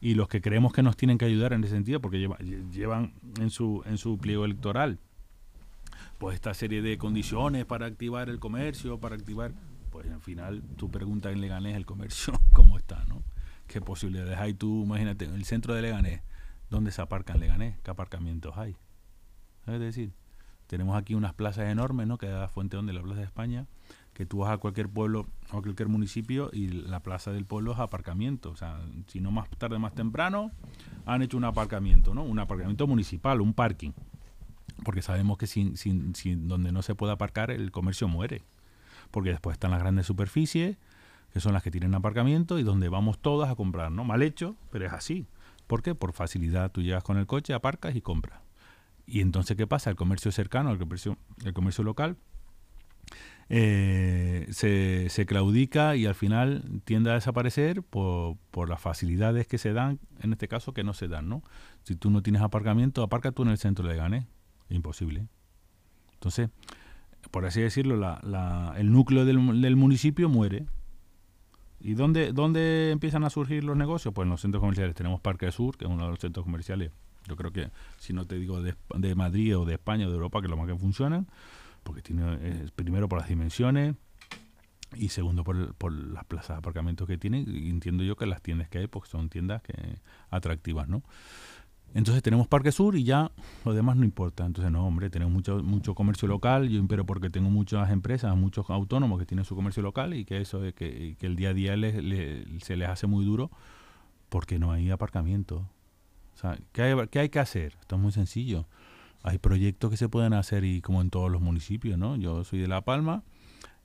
Y 0.00 0.14
los 0.14 0.26
que 0.26 0.40
creemos 0.40 0.72
que 0.72 0.82
nos 0.82 0.96
tienen 0.96 1.16
que 1.16 1.26
ayudar 1.26 1.52
en 1.52 1.62
ese 1.62 1.74
sentido, 1.74 2.00
porque 2.00 2.28
llevan 2.72 3.12
en 3.38 3.50
su, 3.50 3.84
en 3.86 3.98
su 3.98 4.18
pliego 4.18 4.44
electoral, 4.44 4.98
pues 6.18 6.34
esta 6.34 6.54
serie 6.54 6.82
de 6.82 6.98
condiciones 6.98 7.66
para 7.66 7.86
activar 7.86 8.28
el 8.30 8.40
comercio, 8.40 8.98
para 8.98 9.14
activar, 9.14 9.52
pues 9.96 10.10
al 10.10 10.20
final 10.20 10.62
tu 10.76 10.90
pregunta 10.90 11.30
en 11.30 11.40
Leganés 11.40 11.74
el 11.74 11.86
comercio, 11.86 12.34
¿cómo 12.52 12.76
está, 12.76 13.06
no? 13.06 13.22
¿Qué 13.66 13.80
posibilidades 13.80 14.38
hay 14.38 14.52
tú? 14.52 14.82
Imagínate, 14.84 15.24
en 15.24 15.32
el 15.32 15.46
centro 15.46 15.72
de 15.72 15.80
Leganés, 15.80 16.20
¿dónde 16.68 16.90
se 16.90 17.00
aparcan 17.00 17.40
Leganés? 17.40 17.78
¿Qué 17.82 17.90
aparcamientos 17.92 18.58
hay? 18.58 18.76
Es 19.66 19.80
decir, 19.80 20.12
tenemos 20.66 20.98
aquí 20.98 21.14
unas 21.14 21.32
plazas 21.32 21.70
enormes, 21.70 22.06
¿no? 22.06 22.18
Que 22.18 22.26
da 22.26 22.46
Fuente 22.48 22.76
Donde 22.76 22.92
la 22.92 23.00
Plaza 23.00 23.20
de 23.20 23.24
España, 23.24 23.68
que 24.12 24.26
tú 24.26 24.40
vas 24.40 24.52
a 24.52 24.58
cualquier 24.58 24.90
pueblo 24.90 25.28
o 25.50 25.62
cualquier 25.62 25.88
municipio 25.88 26.50
y 26.52 26.68
la 26.68 27.00
plaza 27.00 27.32
del 27.32 27.46
pueblo 27.46 27.72
es 27.72 27.78
aparcamiento. 27.78 28.50
O 28.50 28.56
sea, 28.56 28.78
si 29.06 29.20
no 29.20 29.30
más 29.30 29.48
tarde, 29.48 29.78
más 29.78 29.94
temprano, 29.94 30.52
han 31.06 31.22
hecho 31.22 31.38
un 31.38 31.44
aparcamiento, 31.44 32.12
¿no? 32.12 32.22
Un 32.22 32.38
aparcamiento 32.38 32.86
municipal, 32.86 33.40
un 33.40 33.54
parking. 33.54 33.92
Porque 34.84 35.00
sabemos 35.00 35.38
que 35.38 35.46
sin, 35.46 35.78
sin, 35.78 36.14
sin 36.14 36.48
donde 36.48 36.70
no 36.70 36.82
se 36.82 36.94
puede 36.94 37.14
aparcar, 37.14 37.50
el 37.50 37.70
comercio 37.70 38.08
muere. 38.08 38.42
Porque 39.10 39.30
después 39.30 39.54
están 39.54 39.70
las 39.70 39.80
grandes 39.80 40.06
superficies, 40.06 40.76
que 41.32 41.40
son 41.40 41.52
las 41.52 41.62
que 41.62 41.70
tienen 41.70 41.94
aparcamiento 41.94 42.58
y 42.58 42.62
donde 42.62 42.88
vamos 42.88 43.18
todas 43.18 43.50
a 43.50 43.54
comprar, 43.54 43.90
¿no? 43.90 44.04
Mal 44.04 44.22
hecho, 44.22 44.56
pero 44.70 44.86
es 44.86 44.92
así. 44.92 45.26
¿Por 45.66 45.82
qué? 45.82 45.94
Por 45.94 46.12
facilidad. 46.12 46.70
Tú 46.70 46.82
llegas 46.82 47.02
con 47.02 47.18
el 47.18 47.26
coche, 47.26 47.52
aparcas 47.52 47.96
y 47.96 48.00
compras. 48.00 48.40
Y 49.06 49.20
entonces, 49.20 49.56
¿qué 49.56 49.66
pasa? 49.66 49.90
El 49.90 49.96
comercio 49.96 50.32
cercano, 50.32 50.70
el 50.72 50.78
comercio, 50.78 51.84
local, 51.84 52.16
eh, 53.48 54.48
se, 54.50 55.08
se, 55.08 55.26
claudica 55.26 55.94
y 55.94 56.06
al 56.06 56.16
final 56.16 56.64
tiende 56.84 57.10
a 57.10 57.14
desaparecer 57.14 57.84
por, 57.84 58.36
por, 58.50 58.68
las 58.68 58.80
facilidades 58.80 59.46
que 59.46 59.58
se 59.58 59.72
dan, 59.72 60.00
en 60.20 60.32
este 60.32 60.48
caso 60.48 60.72
que 60.74 60.82
no 60.82 60.92
se 60.94 61.06
dan, 61.06 61.28
¿no? 61.28 61.44
Si 61.84 61.94
tú 61.94 62.10
no 62.10 62.22
tienes 62.22 62.42
aparcamiento, 62.42 63.04
aparca 63.04 63.30
tú 63.30 63.42
en 63.42 63.50
el 63.50 63.58
centro 63.58 63.86
de 63.86 63.96
Gané. 63.96 64.26
Imposible. 64.68 65.28
Entonces, 66.14 66.50
por 67.36 67.44
así 67.44 67.60
decirlo, 67.60 67.98
la, 67.98 68.18
la, 68.22 68.72
el 68.78 68.90
núcleo 68.90 69.26
del, 69.26 69.76
municipio 69.76 70.30
muere. 70.30 70.64
¿Y 71.80 71.92
dónde, 71.92 72.32
dónde 72.32 72.92
empiezan 72.92 73.24
a 73.24 73.28
surgir 73.28 73.62
los 73.62 73.76
negocios? 73.76 74.14
Pues 74.14 74.24
en 74.24 74.30
los 74.30 74.40
centros 74.40 74.62
comerciales. 74.62 74.94
Tenemos 74.94 75.20
Parque 75.20 75.52
Sur, 75.52 75.76
que 75.76 75.84
es 75.84 75.90
uno 75.90 76.04
de 76.04 76.12
los 76.12 76.18
centros 76.18 76.44
comerciales, 76.44 76.92
yo 77.28 77.36
creo 77.36 77.52
que, 77.52 77.68
si 77.98 78.14
no 78.14 78.24
te 78.24 78.36
digo 78.36 78.62
de, 78.62 78.74
de 78.94 79.14
Madrid 79.14 79.54
o 79.58 79.66
de 79.66 79.74
España 79.74 80.06
o 80.06 80.08
de 80.08 80.14
Europa, 80.14 80.40
que 80.40 80.48
lo 80.48 80.56
más 80.56 80.66
que 80.66 80.76
funcionan, 80.76 81.26
porque 81.82 82.00
tiene, 82.00 82.70
primero 82.74 83.06
por 83.06 83.18
las 83.18 83.28
dimensiones, 83.28 83.96
y 84.94 85.10
segundo 85.10 85.44
por, 85.44 85.74
por 85.74 85.92
las 85.92 86.24
plazas 86.24 86.56
de 86.56 86.58
aparcamiento 86.60 87.06
que 87.06 87.18
tienen 87.18 87.44
entiendo 87.48 88.02
yo 88.02 88.16
que 88.16 88.24
las 88.24 88.40
tiendas 88.40 88.68
que 88.68 88.78
hay 88.78 88.86
porque 88.86 89.10
son 89.10 89.28
tiendas 89.28 89.60
que 89.60 89.74
atractivas 90.30 90.86
no 90.86 91.02
entonces 91.94 92.22
tenemos 92.22 92.46
Parque 92.46 92.72
Sur 92.72 92.96
y 92.96 93.04
ya 93.04 93.30
lo 93.64 93.72
demás 93.72 93.96
no 93.96 94.04
importa. 94.04 94.44
Entonces, 94.44 94.70
no, 94.70 94.86
hombre, 94.86 95.08
tenemos 95.08 95.32
mucho, 95.32 95.62
mucho 95.62 95.94
comercio 95.94 96.28
local, 96.28 96.68
yo 96.68 96.86
pero 96.86 97.06
porque 97.06 97.30
tengo 97.30 97.48
muchas 97.48 97.90
empresas, 97.90 98.36
muchos 98.36 98.68
autónomos 98.68 99.18
que 99.18 99.26
tienen 99.26 99.44
su 99.44 99.56
comercio 99.56 99.82
local 99.82 100.12
y 100.14 100.24
que 100.24 100.40
eso 100.40 100.62
es 100.64 100.74
que, 100.74 101.16
que 101.18 101.26
el 101.26 101.36
día 101.36 101.50
a 101.50 101.54
día 101.54 101.74
se 102.60 102.76
les 102.76 102.88
hace 102.88 103.06
muy 103.06 103.24
duro 103.24 103.50
porque 104.28 104.58
no 104.58 104.72
hay 104.72 104.90
aparcamiento. 104.90 105.68
O 106.34 106.38
sea, 106.38 106.58
¿qué 106.72 106.82
hay, 106.82 107.08
¿qué 107.08 107.20
hay 107.20 107.28
que 107.30 107.38
hacer? 107.38 107.76
Esto 107.80 107.96
es 107.96 108.02
muy 108.02 108.12
sencillo. 108.12 108.66
Hay 109.22 109.38
proyectos 109.38 109.90
que 109.90 109.96
se 109.96 110.08
pueden 110.08 110.34
hacer 110.34 110.64
y 110.64 110.82
como 110.82 111.00
en 111.00 111.08
todos 111.08 111.30
los 111.30 111.40
municipios, 111.40 111.98
¿no? 111.98 112.16
Yo 112.16 112.44
soy 112.44 112.58
de 112.58 112.68
La 112.68 112.82
Palma. 112.82 113.24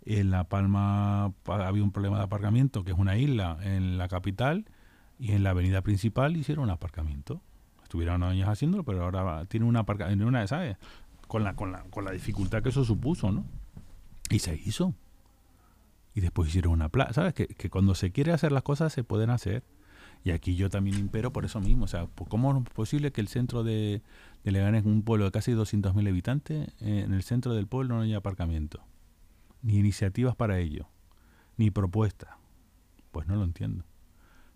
En 0.04 0.32
La 0.32 0.44
Palma 0.44 1.34
había 1.46 1.84
un 1.84 1.92
problema 1.92 2.18
de 2.18 2.24
aparcamiento, 2.24 2.84
que 2.84 2.92
es 2.92 2.98
una 2.98 3.18
isla 3.18 3.58
en 3.64 3.98
la 3.98 4.10
capital, 4.10 4.66
y 5.18 5.32
en 5.32 5.44
la 5.44 5.52
avenida 5.52 5.82
principal 5.82 6.36
hicieron 6.36 6.66
un 6.66 6.72
aparcamiento 6.72 7.42
estuvieron 7.92 8.24
años 8.24 8.48
haciéndolo, 8.48 8.86
pero 8.86 9.04
ahora 9.04 9.44
tiene 9.46 9.66
una 9.66 9.86
en 10.08 10.24
una, 10.24 10.48
¿sabes? 10.48 10.78
Con 11.28 11.44
la, 11.44 11.58
con, 11.58 11.74
la, 11.74 11.84
con 11.90 12.06
la 12.06 12.12
dificultad 12.12 12.64
que 12.64 12.70
eso 12.70 12.86
supuso, 12.86 13.34
¿no? 13.34 13.44
Y 14.30 14.40
se 14.40 14.56
hizo. 14.56 14.96
Y 16.16 16.22
después 16.22 16.48
hicieron 16.48 16.72
una 16.72 16.88
plaza, 16.88 17.14
¿sabes? 17.14 17.34
Que, 17.34 17.48
que 17.48 17.70
cuando 17.70 17.94
se 17.94 18.14
quiere 18.14 18.32
hacer 18.32 18.54
las 18.54 18.64
cosas 18.64 18.94
se 18.94 19.04
pueden 19.04 19.30
hacer. 19.30 19.66
Y 20.24 20.32
aquí 20.32 20.56
yo 20.56 20.70
también 20.70 20.98
impero 21.00 21.34
por 21.34 21.44
eso 21.44 21.60
mismo. 21.60 21.84
O 21.84 21.88
sea, 21.88 22.08
¿cómo 22.30 22.58
es 22.58 22.74
posible 22.74 23.12
que 23.12 23.20
el 23.20 23.28
centro 23.28 23.62
de, 23.64 24.02
de 24.46 24.52
Leganés, 24.52 24.86
un 24.86 25.04
pueblo 25.04 25.26
de 25.26 25.32
casi 25.32 25.52
200.000 25.52 26.08
habitantes, 26.08 26.70
eh, 26.80 27.02
en 27.06 27.14
el 27.14 27.24
centro 27.24 27.54
del 27.54 27.68
pueblo 27.68 27.96
no 27.96 28.02
haya 28.02 28.18
aparcamiento? 28.18 28.82
Ni 29.64 29.78
iniciativas 29.78 30.38
para 30.38 30.60
ello, 30.60 30.88
ni 31.58 31.72
propuestas. 31.72 32.30
Pues 33.12 33.28
no 33.28 33.36
lo 33.36 33.44
entiendo. 33.44 33.84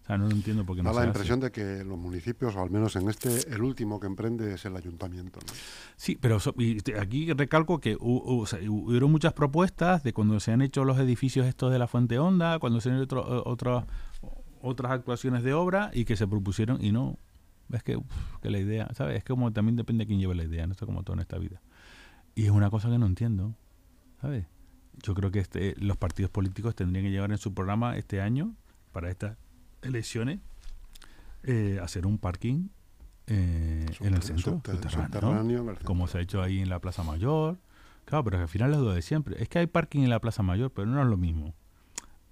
O 0.06 0.08
sea, 0.08 0.20
no 0.20 0.28
lo 0.28 0.36
entiendo 0.36 0.63
porque 0.63 0.84
no 0.84 0.94
Da 0.94 1.02
la 1.02 1.08
impresión 1.08 1.39
de 1.39 1.52
que 1.52 1.84
los 1.84 1.98
municipios, 1.98 2.56
o 2.56 2.62
al 2.62 2.70
menos 2.70 2.96
en 2.96 3.10
este, 3.10 3.52
el 3.52 3.63
último 3.63 4.00
que 4.00 4.06
emprende 4.06 4.54
es 4.54 4.63
el 4.65 4.76
ayuntamiento. 4.76 5.39
¿no? 5.39 5.52
Sí, 5.98 6.15
pero 6.22 6.38
aquí 7.00 7.34
recalco 7.34 7.80
que 7.80 7.98
hubo, 8.00 8.46
muchas 9.08 9.34
propuestas 9.34 10.04
de 10.04 10.13
cuando 10.13 10.39
se 10.39 10.52
han 10.52 10.62
hecho 10.62 10.86
los 10.86 11.00
edificios 11.00 11.48
estos 11.48 11.72
de 11.72 11.80
la 11.80 11.88
Fuente 11.88 12.20
Honda, 12.20 12.60
cuando 12.60 12.82
se 12.82 12.91
han 12.91 13.02
hecho 13.02 13.20
otras 13.46 13.86
otras 14.62 14.91
actuaciones 14.91 15.44
de 15.44 15.56
obra 15.56 15.89
y 15.91 16.06
que 16.06 16.15
se 16.15 16.28
propusieron 16.28 16.84
y 16.84 16.91
no. 16.91 17.18
Es 17.72 17.82
que, 17.82 18.00
que 18.44 18.52
la 18.52 18.60
idea, 18.60 18.88
¿sabes? 18.94 19.18
Es 19.18 19.24
que 19.24 19.34
como 19.34 19.52
también 19.54 19.76
depende 19.76 20.04
de 20.04 20.08
quién 20.08 20.20
lleve 20.20 20.36
la 20.36 20.44
idea, 20.44 20.68
no 20.68 20.74
está 20.74 20.86
como 20.86 21.02
todo 21.02 21.15
en 21.15 21.22
esta 21.22 21.39
vida. 21.39 21.63
Y 22.36 22.46
es 22.46 22.52
una 22.52 22.70
cosa 22.70 22.91
que 22.91 23.00
no 23.00 23.08
entiendo, 23.08 23.56
¿sabes? 24.22 24.46
Yo 25.02 25.15
creo 25.15 25.32
que 25.32 25.39
este, 25.39 25.74
los 25.80 25.98
partidos 25.98 26.30
políticos 26.30 26.76
tendrían 26.76 27.06
que 27.06 27.12
llevar 27.12 27.32
en 27.32 27.39
su 27.39 27.56
programa 27.56 27.98
este 27.98 28.22
año, 28.22 28.56
para 28.91 29.10
esta 29.10 29.38
elecciones 29.86 30.39
eh, 31.43 31.80
hacer 31.82 32.06
un 32.06 32.17
parking 32.17 32.69
eh, 33.28 33.86
en 34.00 34.13
el 34.13 34.21
centro, 34.21 34.62
como 35.84 36.08
se 36.08 36.17
ha 36.17 36.21
hecho 36.21 36.41
ahí 36.41 36.60
en 36.60 36.69
la 36.69 36.80
Plaza 36.80 37.04
Mayor. 37.04 37.60
Claro, 38.06 38.24
pero 38.24 38.39
al 38.39 38.48
final 38.48 38.74
es 38.74 38.80
lo 38.80 38.93
de 38.93 39.02
siempre. 39.02 39.41
Es 39.41 39.50
que 39.50 39.60
hay 39.60 39.67
parking 39.67 40.02
en 40.02 40.10
la 40.10 40.19
Plaza 40.19 40.43
Mayor, 40.43 40.71
pero 40.71 40.88
no 40.88 41.02
es 41.02 41.08
lo 41.08 41.17
mismo. 41.17 41.54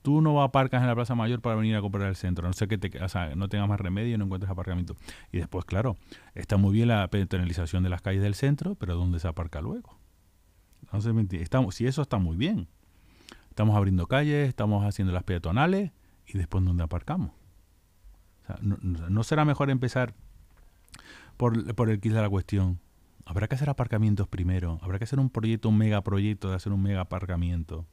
Tú 0.03 0.21
no 0.21 0.33
vas 0.33 0.43
a 0.43 0.45
aparcas 0.45 0.81
en 0.81 0.87
la 0.87 0.95
Plaza 0.95 1.15
Mayor 1.15 1.41
para 1.41 1.55
venir 1.55 1.75
a 1.75 1.81
comprar 1.81 2.09
el 2.09 2.15
centro, 2.15 2.45
no 2.45 2.53
sé 2.53 2.67
que 2.67 2.77
te, 2.77 3.01
o 3.01 3.07
sea, 3.07 3.35
no 3.35 3.47
tengas 3.47 3.69
más 3.69 3.79
remedio 3.79 4.13
y 4.13 4.17
no 4.17 4.25
encuentres 4.25 4.51
aparcamiento. 4.51 4.95
Y 5.31 5.37
después, 5.37 5.63
claro, 5.63 5.95
está 6.35 6.57
muy 6.57 6.73
bien 6.73 6.89
la 6.89 7.07
penalización 7.07 7.83
de 7.83 7.89
las 7.89 8.01
calles 8.01 8.21
del 8.21 8.35
centro, 8.35 8.75
pero 8.75 8.95
¿dónde 8.95 9.19
se 9.19 9.27
aparca 9.27 9.61
luego? 9.61 9.97
Entonces, 10.81 11.41
estamos, 11.41 11.75
si 11.75 11.87
eso 11.87 12.01
está 12.01 12.17
muy 12.17 12.35
bien. 12.35 12.67
Estamos 13.49 13.77
abriendo 13.77 14.07
calles, 14.07 14.49
estamos 14.49 14.83
haciendo 14.83 15.13
las 15.13 15.23
peatonales 15.23 15.91
y 16.25 16.37
después 16.37 16.65
¿dónde 16.65 16.83
aparcamos? 16.83 17.31
No, 18.61 19.23
será 19.23 19.45
mejor 19.45 19.69
empezar 19.69 20.13
por, 21.37 21.75
por 21.75 21.89
el 21.89 21.99
kit 21.99 22.13
de 22.13 22.21
la 22.21 22.29
cuestión? 22.29 22.79
Habrá 23.25 23.47
que 23.47 23.55
hacer 23.55 23.69
aparcamientos 23.69 24.27
primero. 24.27 24.79
Habrá 24.81 24.97
que 24.97 25.05
hacer 25.05 25.19
un 25.19 25.29
proyecto, 25.29 25.69
un 25.69 25.77
megaproyecto 25.77 26.49
de 26.49 26.55
hacer 26.55 26.73
un 26.73 26.81
mega 26.81 27.01
aparcamiento. 27.01 27.85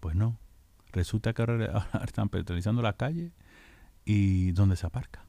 Pues 0.00 0.16
no. 0.16 0.38
Resulta 0.92 1.32
que 1.32 1.42
ahora, 1.42 1.86
están 2.04 2.28
petrolizando 2.28 2.82
la 2.82 2.94
calle 2.94 3.32
y 4.04 4.52
¿dónde 4.52 4.76
se 4.76 4.86
aparca? 4.86 5.24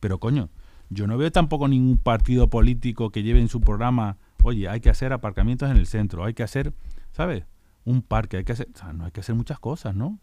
Pero 0.00 0.18
coño, 0.18 0.50
yo 0.90 1.06
no 1.06 1.16
veo 1.16 1.30
tampoco 1.30 1.68
ningún 1.68 1.98
partido 1.98 2.50
político 2.50 3.10
que 3.10 3.22
lleve 3.22 3.40
en 3.40 3.48
su 3.48 3.60
programa, 3.60 4.18
oye, 4.42 4.68
hay 4.68 4.80
que 4.80 4.90
hacer 4.90 5.12
aparcamientos 5.12 5.70
en 5.70 5.76
el 5.76 5.86
centro, 5.86 6.24
hay 6.24 6.34
que 6.34 6.42
hacer, 6.42 6.74
¿sabes? 7.12 7.44
Un 7.84 8.02
parque, 8.02 8.38
hay 8.38 8.44
que 8.44 8.52
hacer, 8.52 8.68
o 8.74 8.76
sea, 8.76 8.92
no 8.92 9.04
hay 9.04 9.12
que 9.12 9.20
hacer 9.20 9.34
muchas 9.34 9.58
cosas, 9.58 9.94
¿no? 9.94 10.18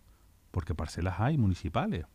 Porque 0.52 0.76
parcelas 0.76 1.20
hay 1.20 1.38
municipales 1.38 2.06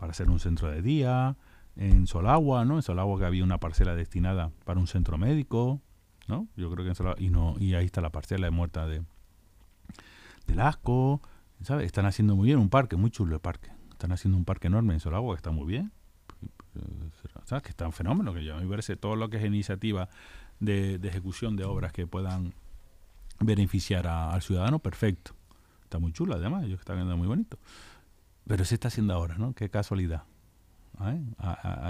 para 0.00 0.12
hacer 0.12 0.30
un 0.30 0.40
centro 0.40 0.70
de 0.70 0.82
día, 0.82 1.36
en 1.76 2.06
Solagua, 2.06 2.64
¿no? 2.64 2.76
En 2.76 2.82
Solagua 2.82 3.18
que 3.18 3.26
había 3.26 3.44
una 3.44 3.58
parcela 3.58 3.94
destinada 3.94 4.50
para 4.64 4.80
un 4.80 4.86
centro 4.86 5.18
médico, 5.18 5.80
¿no? 6.26 6.48
Yo 6.56 6.70
creo 6.70 6.84
que 6.84 6.90
en 6.90 6.94
Solagua, 6.96 7.22
y 7.22 7.28
no 7.28 7.54
y 7.60 7.74
ahí 7.74 7.84
está 7.84 8.00
la 8.00 8.10
parcela 8.10 8.46
de 8.46 8.50
muerta 8.50 8.86
de 8.86 9.02
¿sabes? 11.62 11.86
Están 11.86 12.06
haciendo 12.06 12.34
muy 12.34 12.46
bien 12.46 12.58
un 12.58 12.70
parque, 12.70 12.96
muy 12.96 13.10
chulo 13.10 13.34
el 13.34 13.40
parque. 13.40 13.70
Están 13.92 14.12
haciendo 14.12 14.36
un 14.38 14.44
parque 14.44 14.66
enorme 14.68 14.94
en 14.94 15.00
Solagua 15.00 15.34
que 15.34 15.38
está 15.38 15.50
muy 15.50 15.66
bien. 15.66 15.92
¿Sabes? 17.44 17.62
Que 17.62 17.70
está 17.70 17.86
un 17.86 17.92
fenómeno 17.92 18.32
que 18.32 18.44
yo 18.44 18.56
a 18.56 18.60
mí 18.60 18.68
parece 18.68 18.96
todo 18.96 19.16
lo 19.16 19.28
que 19.28 19.36
es 19.36 19.44
iniciativa 19.44 20.08
de, 20.60 20.94
ejecución 21.02 21.56
de 21.56 21.64
obras 21.64 21.92
que 21.92 22.06
puedan 22.06 22.54
beneficiar 23.40 24.06
al 24.06 24.40
ciudadano, 24.42 24.78
perfecto. 24.78 25.32
Está 25.84 25.98
muy 25.98 26.12
chulo 26.12 26.34
además, 26.34 26.62
yo 26.66 26.76
que 26.76 26.82
está 26.82 26.94
viendo 26.94 27.16
muy 27.16 27.26
bonito. 27.26 27.58
Pero 28.46 28.64
se 28.64 28.74
está 28.74 28.88
haciendo 28.88 29.14
ahora, 29.14 29.36
¿no? 29.38 29.54
Qué 29.54 29.68
casualidad. 29.68 30.24
¿eh? 31.06 31.22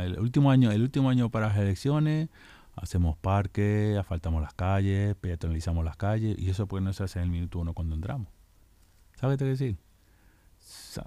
el 0.04 0.20
último 0.20 0.50
año, 0.50 0.70
el 0.70 0.82
último 0.82 1.10
año 1.10 1.30
para 1.30 1.48
las 1.48 1.56
elecciones, 1.58 2.28
hacemos 2.76 3.16
parques, 3.16 3.96
asfaltamos 3.98 4.42
las 4.42 4.54
calles, 4.54 5.14
peatonalizamos 5.16 5.84
las 5.84 5.96
calles, 5.96 6.38
y 6.38 6.50
eso 6.50 6.66
pues 6.66 6.82
no 6.82 6.92
se 6.92 7.04
hace 7.04 7.18
en 7.18 7.24
el 7.26 7.30
minuto 7.30 7.58
uno 7.58 7.74
cuando 7.74 7.94
entramos. 7.94 8.28
¿Sabes 9.16 9.38
qué 9.38 9.44
decir? 9.44 9.76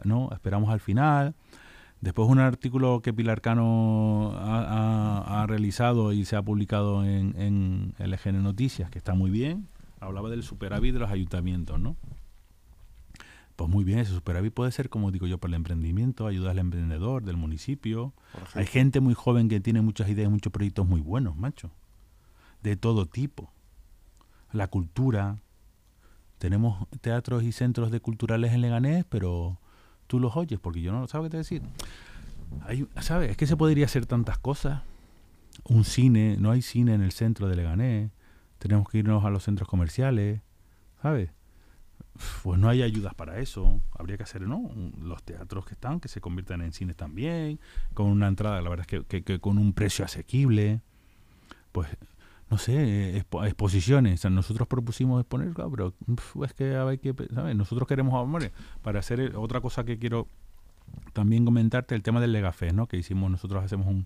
No, 0.03 0.29
esperamos 0.33 0.69
al 0.69 0.79
final. 0.79 1.35
Después 2.01 2.27
un 2.27 2.39
artículo 2.39 3.01
que 3.01 3.13
Pilar 3.13 3.39
Cano 3.39 4.33
ha, 4.35 5.45
realizado 5.47 6.11
y 6.11 6.25
se 6.25 6.35
ha 6.35 6.41
publicado 6.41 7.05
en, 7.05 7.33
en 7.39 7.93
LGN 7.97 8.43
Noticias, 8.43 8.89
que 8.89 8.97
está 8.97 9.13
muy 9.13 9.31
bien, 9.31 9.67
hablaba 10.01 10.29
del 10.29 10.43
superávit 10.43 10.93
de 10.93 10.99
los 10.99 11.11
ayuntamientos, 11.11 11.79
¿no? 11.79 11.95
Pues 13.55 13.69
muy 13.69 13.83
bien, 13.83 13.99
ese 13.99 14.13
superávit 14.13 14.53
puede 14.53 14.71
ser, 14.71 14.89
como 14.89 15.11
digo 15.11 15.27
yo, 15.27 15.37
para 15.37 15.51
el 15.51 15.55
emprendimiento, 15.55 16.25
ayudar 16.25 16.51
al 16.51 16.59
emprendedor 16.59 17.23
del 17.23 17.37
municipio. 17.37 18.13
Hay 18.55 18.65
gente 18.65 18.99
muy 18.99 19.13
joven 19.13 19.47
que 19.47 19.59
tiene 19.59 19.81
muchas 19.81 20.09
ideas, 20.09 20.29
muchos 20.31 20.51
proyectos 20.51 20.87
muy 20.87 21.01
buenos, 21.01 21.35
macho. 21.35 21.69
De 22.63 22.75
todo 22.75 23.05
tipo. 23.05 23.51
La 24.51 24.67
cultura. 24.67 25.37
Tenemos 26.39 26.87
teatros 27.01 27.43
y 27.43 27.51
centros 27.51 27.91
de 27.91 27.99
culturales 27.99 28.53
en 28.53 28.61
Leganés, 28.61 29.05
pero 29.07 29.59
tú 30.07 30.19
los 30.19 30.35
oyes, 30.35 30.59
porque 30.59 30.81
yo 30.81 30.91
no 30.91 31.07
sabes 31.07 31.27
qué 31.27 31.31
te 31.31 31.37
decir. 31.37 31.61
Hay, 32.65 32.87
¿Sabes? 33.01 33.31
Es 33.31 33.37
que 33.37 33.47
se 33.47 33.55
podría 33.55 33.85
hacer 33.85 34.05
tantas 34.07 34.39
cosas. 34.39 34.81
Un 35.65 35.85
cine, 35.85 36.37
no 36.39 36.49
hay 36.49 36.63
cine 36.63 36.95
en 36.95 37.01
el 37.01 37.11
centro 37.11 37.47
de 37.47 37.55
Leganés. 37.55 38.11
Tenemos 38.57 38.89
que 38.89 38.97
irnos 38.97 39.23
a 39.23 39.29
los 39.29 39.43
centros 39.43 39.69
comerciales, 39.69 40.41
¿sabes? 41.01 41.29
Pues 42.43 42.59
no 42.59 42.69
hay 42.69 42.81
ayudas 42.83 43.13
para 43.13 43.39
eso. 43.39 43.81
Habría 43.97 44.17
que 44.17 44.23
hacer, 44.23 44.41
¿no? 44.41 44.69
Los 45.01 45.23
teatros 45.23 45.65
que 45.65 45.73
están, 45.73 45.99
que 45.99 46.07
se 46.07 46.21
conviertan 46.21 46.61
en 46.61 46.73
cines 46.73 46.95
también, 46.95 47.59
con 47.93 48.07
una 48.07 48.27
entrada, 48.27 48.61
la 48.61 48.69
verdad 48.69 48.85
es 48.89 49.05
que, 49.05 49.39
con 49.39 49.57
un 49.57 49.73
precio 49.73 50.05
asequible. 50.05 50.81
Pues, 51.71 51.89
no 52.49 52.57
sé, 52.57 53.17
exposiciones. 53.17 54.23
nosotros 54.25 54.67
propusimos 54.67 55.21
exponer, 55.21 55.53
pero 55.53 55.93
es 56.43 56.53
que 56.53 56.75
hay 56.75 56.99
que, 56.99 57.15
¿sabes? 57.33 57.55
Nosotros 57.55 57.87
queremos, 57.87 58.13
amor, 58.13 58.51
para 58.83 58.99
hacer 58.99 59.35
otra 59.35 59.59
cosa 59.59 59.83
que 59.83 59.97
quiero 59.97 60.27
también 61.13 61.45
comentarte, 61.45 61.95
el 61.95 62.03
tema 62.03 62.21
del 62.21 62.31
Legafé, 62.31 62.73
¿no? 62.73 62.87
Que 62.87 62.97
hicimos, 62.97 63.31
nosotros 63.31 63.63
hacemos 63.63 63.87
un, 63.87 64.05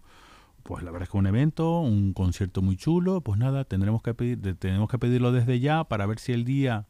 pues 0.63 0.83
la 0.83 0.91
verdad 0.91 1.03
es 1.03 1.09
que 1.11 1.17
un 1.17 1.27
evento, 1.27 1.81
un 1.81 2.13
concierto 2.13 2.61
muy 2.61 2.77
chulo, 2.77 3.19
pues 3.19 3.37
nada, 3.37 3.65
tendremos 3.65 4.01
que 4.01 4.13
pedir, 4.13 4.55
tenemos 4.55 4.89
que 4.89 4.97
pedirlo 4.97 5.33
desde 5.33 5.59
ya 5.59 5.83
para 5.83 6.05
ver 6.05 6.19
si 6.19 6.31
el 6.31 6.45
día 6.45 6.85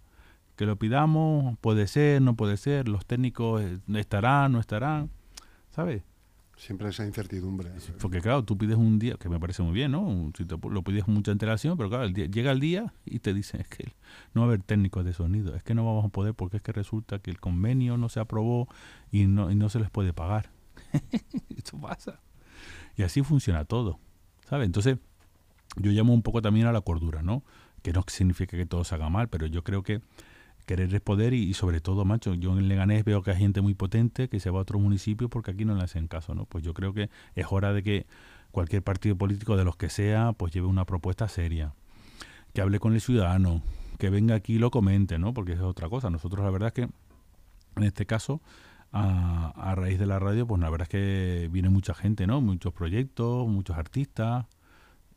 que 0.58 0.66
lo 0.66 0.76
pidamos, 0.76 1.58
puede 1.60 1.88
ser, 1.88 2.22
no 2.22 2.36
puede 2.36 2.58
ser, 2.58 2.90
los 2.90 3.06
técnicos 3.06 3.62
eh, 3.62 3.80
estarán, 3.96 4.52
no 4.52 4.60
estarán, 4.60 5.12
¿sabes? 5.70 6.02
Siempre 6.58 6.90
esa 6.90 7.06
incertidumbre. 7.06 7.70
Porque 8.02 8.20
claro, 8.20 8.44
tú 8.44 8.58
pides 8.58 8.76
un 8.76 8.98
día, 8.98 9.16
que 9.20 9.30
me 9.30 9.40
parece 9.40 9.62
muy 9.62 9.74
bien, 9.74 9.92
¿no? 9.92 10.32
Si 10.36 10.46
lo 10.46 10.82
pides 10.82 11.04
con 11.04 11.14
mucha 11.14 11.32
antelación, 11.32 11.78
pero 11.78 11.90
claro, 11.90 12.08
llega 12.08 12.52
el 12.52 12.60
día 12.60 12.92
y 13.06 13.20
te 13.20 13.36
dicen, 13.36 13.62
es 13.62 13.68
que 13.68 13.94
no 14.34 14.42
va 14.42 14.48
a 14.48 14.50
haber 14.50 14.64
técnicos 14.64 15.06
de 15.06 15.14
sonido, 15.14 15.56
es 15.56 15.62
que 15.62 15.76
no 15.76 15.86
vamos 15.86 16.06
a 16.06 16.10
poder 16.10 16.34
porque 16.34 16.58
es 16.58 16.64
que 16.64 16.72
resulta 16.72 17.20
que 17.20 17.30
el 17.30 17.40
convenio 17.40 17.96
no 17.98 18.10
se 18.10 18.20
aprobó 18.20 18.68
y 19.12 19.28
no, 19.28 19.52
y 19.52 19.56
no 19.56 19.70
se 19.70 19.80
les 19.80 19.92
puede 19.92 20.14
pagar. 20.14 20.50
Esto 21.56 21.80
pasa. 21.80 22.20
Y 22.96 23.04
así 23.04 23.22
funciona 23.22 23.64
todo, 23.64 24.00
¿sabes? 24.50 24.66
Entonces, 24.66 24.98
yo 25.76 25.92
llamo 25.92 26.16
un 26.16 26.24
poco 26.24 26.42
también 26.42 26.66
a 26.66 26.72
la 26.72 26.82
cordura, 26.82 27.22
¿no? 27.22 27.44
Que 27.84 27.94
no 27.94 28.04
significa 28.08 28.58
que 28.58 28.66
todo 28.66 28.84
se 28.84 28.96
haga 28.96 29.10
mal, 29.10 29.30
pero 29.30 29.46
yo 29.46 29.64
creo 29.64 29.84
que 29.84 30.02
querer 30.68 30.94
es 30.94 31.02
poder 31.02 31.34
y, 31.34 31.54
sobre 31.54 31.80
todo, 31.82 32.06
macho, 32.06 32.36
yo 32.36 32.52
en 32.58 32.68
Leganés 32.68 33.04
veo 33.06 33.24
que 33.24 33.32
hay 33.32 33.38
gente 33.38 33.62
muy 33.62 33.74
potente 33.74 34.28
que 34.28 34.40
se 34.40 34.52
va 34.52 34.60
a 34.60 34.62
otro 34.62 34.78
municipio 34.78 35.30
porque 35.30 35.52
aquí 35.52 35.66
no 35.66 35.74
le 35.76 35.84
hacen 35.84 36.08
caso, 36.08 36.36
¿no? 36.36 36.46
Pues 36.46 36.64
yo 36.64 36.74
creo 36.74 36.94
que 36.94 37.10
es 37.36 37.48
hora 37.50 37.74
de 37.74 37.82
que 37.82 38.06
cualquier 38.52 38.84
partido 38.84 39.16
político 39.16 39.56
de 39.58 39.64
los 39.64 39.78
que 39.78 39.90
sea, 39.90 40.34
pues 40.34 40.54
lleve 40.54 40.68
una 40.68 40.86
propuesta 40.86 41.28
seria, 41.30 41.74
que 42.54 42.62
hable 42.62 42.80
con 42.80 42.94
el 42.94 43.02
ciudadano, 43.02 43.64
que 43.98 44.10
venga 44.10 44.36
aquí 44.36 44.56
y 44.56 44.60
lo 44.60 44.70
comente, 44.70 45.18
¿no? 45.18 45.34
Porque 45.34 45.54
es 45.54 45.62
otra 45.62 45.90
cosa. 45.90 46.10
Nosotros 46.10 46.44
la 46.44 46.52
verdad 46.52 46.68
es 46.68 46.74
que 46.74 46.90
en 47.78 47.84
este 47.84 48.06
caso, 48.06 48.42
a, 48.92 49.54
a 49.56 49.74
raíz 49.74 49.98
de 49.98 50.06
la 50.06 50.20
radio, 50.20 50.46
pues 50.46 50.62
la 50.62 50.70
verdad 50.70 50.84
es 50.84 50.90
que 50.90 51.50
viene 51.50 51.70
mucha 51.70 51.94
gente, 51.94 52.28
¿no? 52.28 52.42
Muchos 52.42 52.74
proyectos, 52.74 53.48
muchos 53.48 53.78
artistas, 53.78 54.46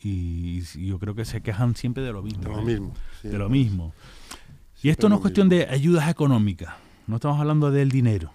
y, 0.03 0.63
yo 0.87 0.99
creo 0.99 1.15
que 1.15 1.25
se 1.25 1.43
quejan 1.43 1.77
siempre 1.77 2.03
de 2.03 2.13
lo 2.13 2.23
mismo. 2.23 2.43
De 2.43 2.49
lo 2.49 2.61
¿eh? 2.61 2.65
mismo. 2.65 2.95
de 3.23 3.39
lo 3.39 3.49
mismo. 3.49 3.93
Y 4.83 4.89
esto 4.89 5.09
no 5.09 5.17
es 5.17 5.21
cuestión 5.21 5.49
de 5.49 5.67
ayudas 5.69 6.09
económicas, 6.09 6.75
no 7.07 7.17
estamos 7.17 7.39
hablando 7.39 7.71
del 7.71 7.91
dinero, 7.91 8.33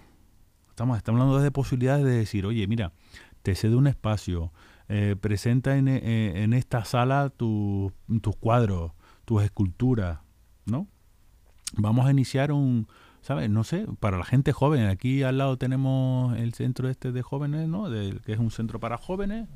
estamos, 0.68 0.96
estamos 0.96 1.20
hablando 1.20 1.40
de 1.40 1.50
posibilidades 1.50 2.04
de 2.04 2.12
decir, 2.12 2.46
oye, 2.46 2.66
mira, 2.68 2.92
te 3.42 3.56
cedo 3.56 3.78
un 3.78 3.88
espacio, 3.88 4.52
eh, 4.88 5.16
presenta 5.20 5.76
en, 5.76 5.88
eh, 5.88 6.44
en, 6.44 6.52
esta 6.52 6.84
sala 6.84 7.30
tus 7.30 7.92
cuadros, 8.38 8.92
tus 9.24 9.42
esculturas, 9.42 10.20
¿no? 10.66 10.86
Vamos 11.76 12.06
a 12.06 12.12
iniciar 12.12 12.52
un, 12.52 12.86
¿sabes? 13.22 13.50
No 13.50 13.64
sé, 13.64 13.86
para 13.98 14.16
la 14.16 14.24
gente 14.24 14.52
joven. 14.52 14.86
Aquí 14.86 15.24
al 15.24 15.38
lado 15.38 15.58
tenemos 15.58 16.36
el 16.38 16.54
centro 16.54 16.88
este 16.88 17.10
de 17.10 17.22
jóvenes, 17.22 17.68
¿no? 17.68 17.90
De, 17.90 18.20
que 18.24 18.32
es 18.32 18.38
un 18.38 18.52
centro 18.52 18.78
para 18.78 18.98
jóvenes. 18.98 19.48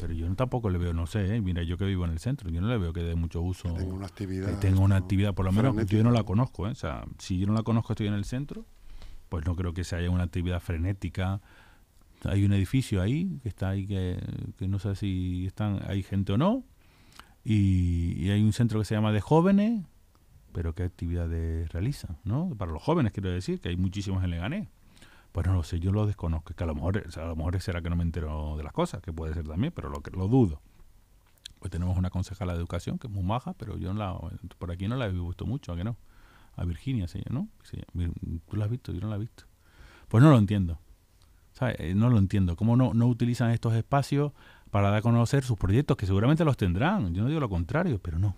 Pero 0.00 0.14
yo 0.14 0.34
tampoco 0.34 0.70
le 0.70 0.78
veo, 0.78 0.92
no 0.92 1.06
sé, 1.06 1.36
¿eh? 1.36 1.40
mira, 1.40 1.62
yo 1.62 1.76
que 1.76 1.84
vivo 1.84 2.04
en 2.04 2.12
el 2.12 2.18
centro, 2.18 2.50
yo 2.50 2.60
no 2.60 2.68
le 2.68 2.78
veo 2.78 2.92
que 2.92 3.02
dé 3.02 3.14
mucho 3.14 3.42
uso. 3.42 3.74
Que 3.74 3.80
tenga 3.80 3.94
una 3.94 4.06
actividad. 4.06 4.46
Que 4.46 4.56
tenga 4.56 4.80
una 4.80 4.96
actividad, 4.96 5.34
por 5.34 5.44
lo 5.44 5.52
menos 5.52 5.86
yo 5.86 6.02
no 6.02 6.10
la 6.10 6.24
conozco, 6.24 6.66
¿eh? 6.66 6.70
O 6.70 6.74
sea, 6.74 7.04
si 7.18 7.38
yo 7.38 7.46
no 7.46 7.52
la 7.52 7.62
conozco, 7.62 7.92
estoy 7.92 8.06
en 8.06 8.14
el 8.14 8.24
centro, 8.24 8.64
pues 9.28 9.44
no 9.46 9.54
creo 9.56 9.74
que 9.74 9.84
se 9.84 9.96
haya 9.96 10.10
una 10.10 10.24
actividad 10.24 10.60
frenética. 10.60 11.40
Hay 12.24 12.44
un 12.44 12.52
edificio 12.52 13.02
ahí 13.02 13.38
que 13.42 13.48
está 13.48 13.70
ahí 13.70 13.86
que, 13.86 14.18
que 14.58 14.68
no 14.68 14.78
sé 14.78 14.94
si 14.96 15.46
están 15.46 15.80
hay 15.86 16.02
gente 16.02 16.32
o 16.32 16.38
no. 16.38 16.64
Y, 17.44 18.14
y, 18.18 18.30
hay 18.30 18.42
un 18.42 18.52
centro 18.52 18.80
que 18.80 18.84
se 18.84 18.94
llama 18.94 19.12
de 19.12 19.22
jóvenes, 19.22 19.82
pero 20.52 20.74
¿qué 20.74 20.82
actividades 20.82 21.70
realizan? 21.72 22.18
¿no? 22.24 22.54
Para 22.58 22.70
los 22.70 22.82
jóvenes, 22.82 23.12
quiero 23.12 23.30
decir, 23.30 23.60
que 23.60 23.70
hay 23.70 23.76
muchísimos 23.76 24.22
en 24.24 24.30
Leganés. 24.30 24.68
Pues 25.32 25.46
no 25.46 25.54
lo 25.54 25.62
sé, 25.62 25.78
yo 25.78 25.92
lo 25.92 26.06
desconozco. 26.06 26.54
Que 26.54 26.64
a 26.64 26.66
lo 26.66 26.74
mejor, 26.74 27.04
a 27.16 27.24
lo 27.26 27.36
mejor 27.36 27.60
será 27.60 27.82
que 27.82 27.90
no 27.90 27.96
me 27.96 28.02
entero 28.02 28.56
de 28.56 28.64
las 28.64 28.72
cosas, 28.72 29.00
que 29.00 29.12
puede 29.12 29.34
ser 29.34 29.46
también, 29.46 29.72
pero 29.74 29.88
lo, 29.88 30.02
lo 30.12 30.28
dudo. 30.28 30.60
Pues 31.60 31.70
tenemos 31.70 31.96
una 31.96 32.10
concejala 32.10 32.54
de 32.54 32.58
educación 32.58 32.98
que 32.98 33.06
es 33.06 33.12
muy 33.12 33.22
maja, 33.22 33.52
pero 33.54 33.76
yo 33.76 33.92
la, 33.92 34.18
por 34.58 34.70
aquí 34.70 34.88
no 34.88 34.96
la 34.96 35.06
he 35.06 35.12
visto 35.12 35.46
mucho, 35.46 35.72
¿a 35.72 35.76
que 35.76 35.84
no? 35.84 35.96
A 36.56 36.64
Virginia, 36.64 37.06
¿sí? 37.06 37.22
¿no? 37.30 37.48
¿Tú 38.48 38.56
la 38.56 38.64
has 38.64 38.70
visto? 38.70 38.92
Yo 38.92 39.00
no 39.00 39.08
la 39.08 39.16
he 39.16 39.20
visto. 39.20 39.44
Pues 40.08 40.24
no 40.24 40.30
lo 40.30 40.38
entiendo. 40.38 40.78
¿Sabes? 41.52 41.76
Eh, 41.78 41.94
no 41.94 42.08
lo 42.08 42.18
entiendo. 42.18 42.56
¿Cómo 42.56 42.76
no, 42.76 42.94
no 42.94 43.06
utilizan 43.06 43.50
estos 43.50 43.74
espacios 43.74 44.32
para 44.70 44.88
dar 44.88 44.98
a 44.98 45.02
conocer 45.02 45.44
sus 45.44 45.58
proyectos? 45.58 45.96
Que 45.96 46.06
seguramente 46.06 46.44
los 46.44 46.56
tendrán. 46.56 47.14
Yo 47.14 47.22
no 47.22 47.28
digo 47.28 47.40
lo 47.40 47.48
contrario, 47.48 48.00
pero 48.02 48.18
no. 48.18 48.36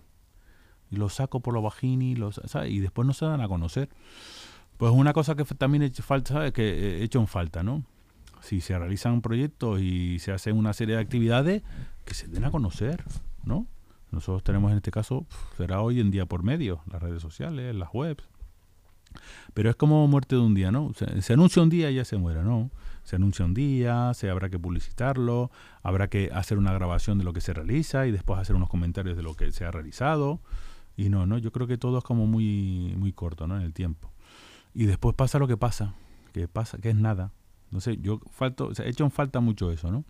Y 0.91 0.97
los 0.97 1.15
saco 1.15 1.39
por 1.39 1.53
los 1.53 1.63
bajini, 1.63 2.15
los, 2.15 2.41
¿sabes? 2.45 2.71
y 2.71 2.79
después 2.79 3.07
no 3.07 3.13
se 3.13 3.25
dan 3.25 3.41
a 3.41 3.47
conocer. 3.47 3.89
Pues 4.77 4.91
una 4.91 5.13
cosa 5.13 5.35
que 5.35 5.43
también 5.45 5.83
he 5.83 5.87
hecho 5.87 6.03
falta, 6.03 6.51
que 6.51 6.99
he 6.99 7.03
hecho 7.03 7.19
en 7.19 7.27
falta, 7.27 7.63
¿no? 7.63 7.83
Si 8.41 8.59
se 8.59 8.77
realizan 8.77 9.21
proyectos 9.21 9.79
y 9.79 10.19
se 10.19 10.31
hacen 10.31 10.57
una 10.57 10.73
serie 10.73 10.95
de 10.95 11.01
actividades, 11.01 11.63
que 12.05 12.13
se 12.13 12.27
den 12.27 12.43
a 12.43 12.51
conocer, 12.51 13.03
¿no? 13.43 13.67
Nosotros 14.11 14.43
tenemos 14.43 14.71
en 14.71 14.77
este 14.77 14.91
caso, 14.91 15.25
será 15.57 15.81
hoy 15.81 15.99
en 15.99 16.11
día 16.11 16.25
por 16.25 16.43
medio, 16.43 16.81
las 16.91 17.01
redes 17.01 17.21
sociales, 17.21 17.73
las 17.75 17.89
webs. 17.93 18.23
Pero 19.53 19.69
es 19.69 19.75
como 19.75 20.07
muerte 20.07 20.35
de 20.35 20.41
un 20.41 20.53
día, 20.53 20.71
¿no? 20.71 20.91
Se, 20.93 21.33
anuncia 21.33 21.61
un 21.61 21.69
día 21.69 21.89
y 21.89 21.95
ya 21.95 22.05
se 22.05 22.17
muere, 22.17 22.43
¿no? 22.43 22.69
Se 23.03 23.15
anuncia 23.15 23.43
un 23.43 23.53
día, 23.53 24.13
se 24.13 24.29
habrá 24.29 24.49
que 24.49 24.59
publicitarlo, 24.59 25.51
habrá 25.81 26.09
que 26.09 26.29
hacer 26.33 26.57
una 26.57 26.73
grabación 26.73 27.17
de 27.17 27.23
lo 27.23 27.33
que 27.33 27.41
se 27.41 27.53
realiza 27.53 28.07
y 28.07 28.11
después 28.11 28.39
hacer 28.39 28.55
unos 28.55 28.69
comentarios 28.69 29.17
de 29.17 29.23
lo 29.23 29.35
que 29.35 29.51
se 29.51 29.65
ha 29.65 29.71
realizado. 29.71 30.39
Y 30.95 31.09
no, 31.09 31.25
no, 31.25 31.37
yo 31.37 31.51
creo 31.51 31.67
que 31.67 31.77
todo 31.77 31.97
es 31.97 32.03
como 32.03 32.27
muy, 32.27 32.93
muy 32.97 33.13
corto, 33.13 33.47
¿no? 33.47 33.57
En 33.57 33.63
el 33.63 33.73
tiempo. 33.73 34.12
Y 34.73 34.85
después 34.85 35.15
pasa 35.15 35.39
lo 35.39 35.47
que 35.47 35.57
pasa, 35.57 35.93
que 36.33 36.47
pasa, 36.47 36.77
que 36.79 36.89
es 36.89 36.95
nada. 36.95 37.31
Sé, 37.79 37.97
yo 37.97 38.19
falto, 38.31 38.67
o 38.67 38.75
sea, 38.75 38.85
he 38.85 38.89
hecho 38.89 39.03
en 39.03 39.11
falta 39.11 39.39
mucho 39.39 39.71
eso, 39.71 39.91
¿no? 39.91 40.03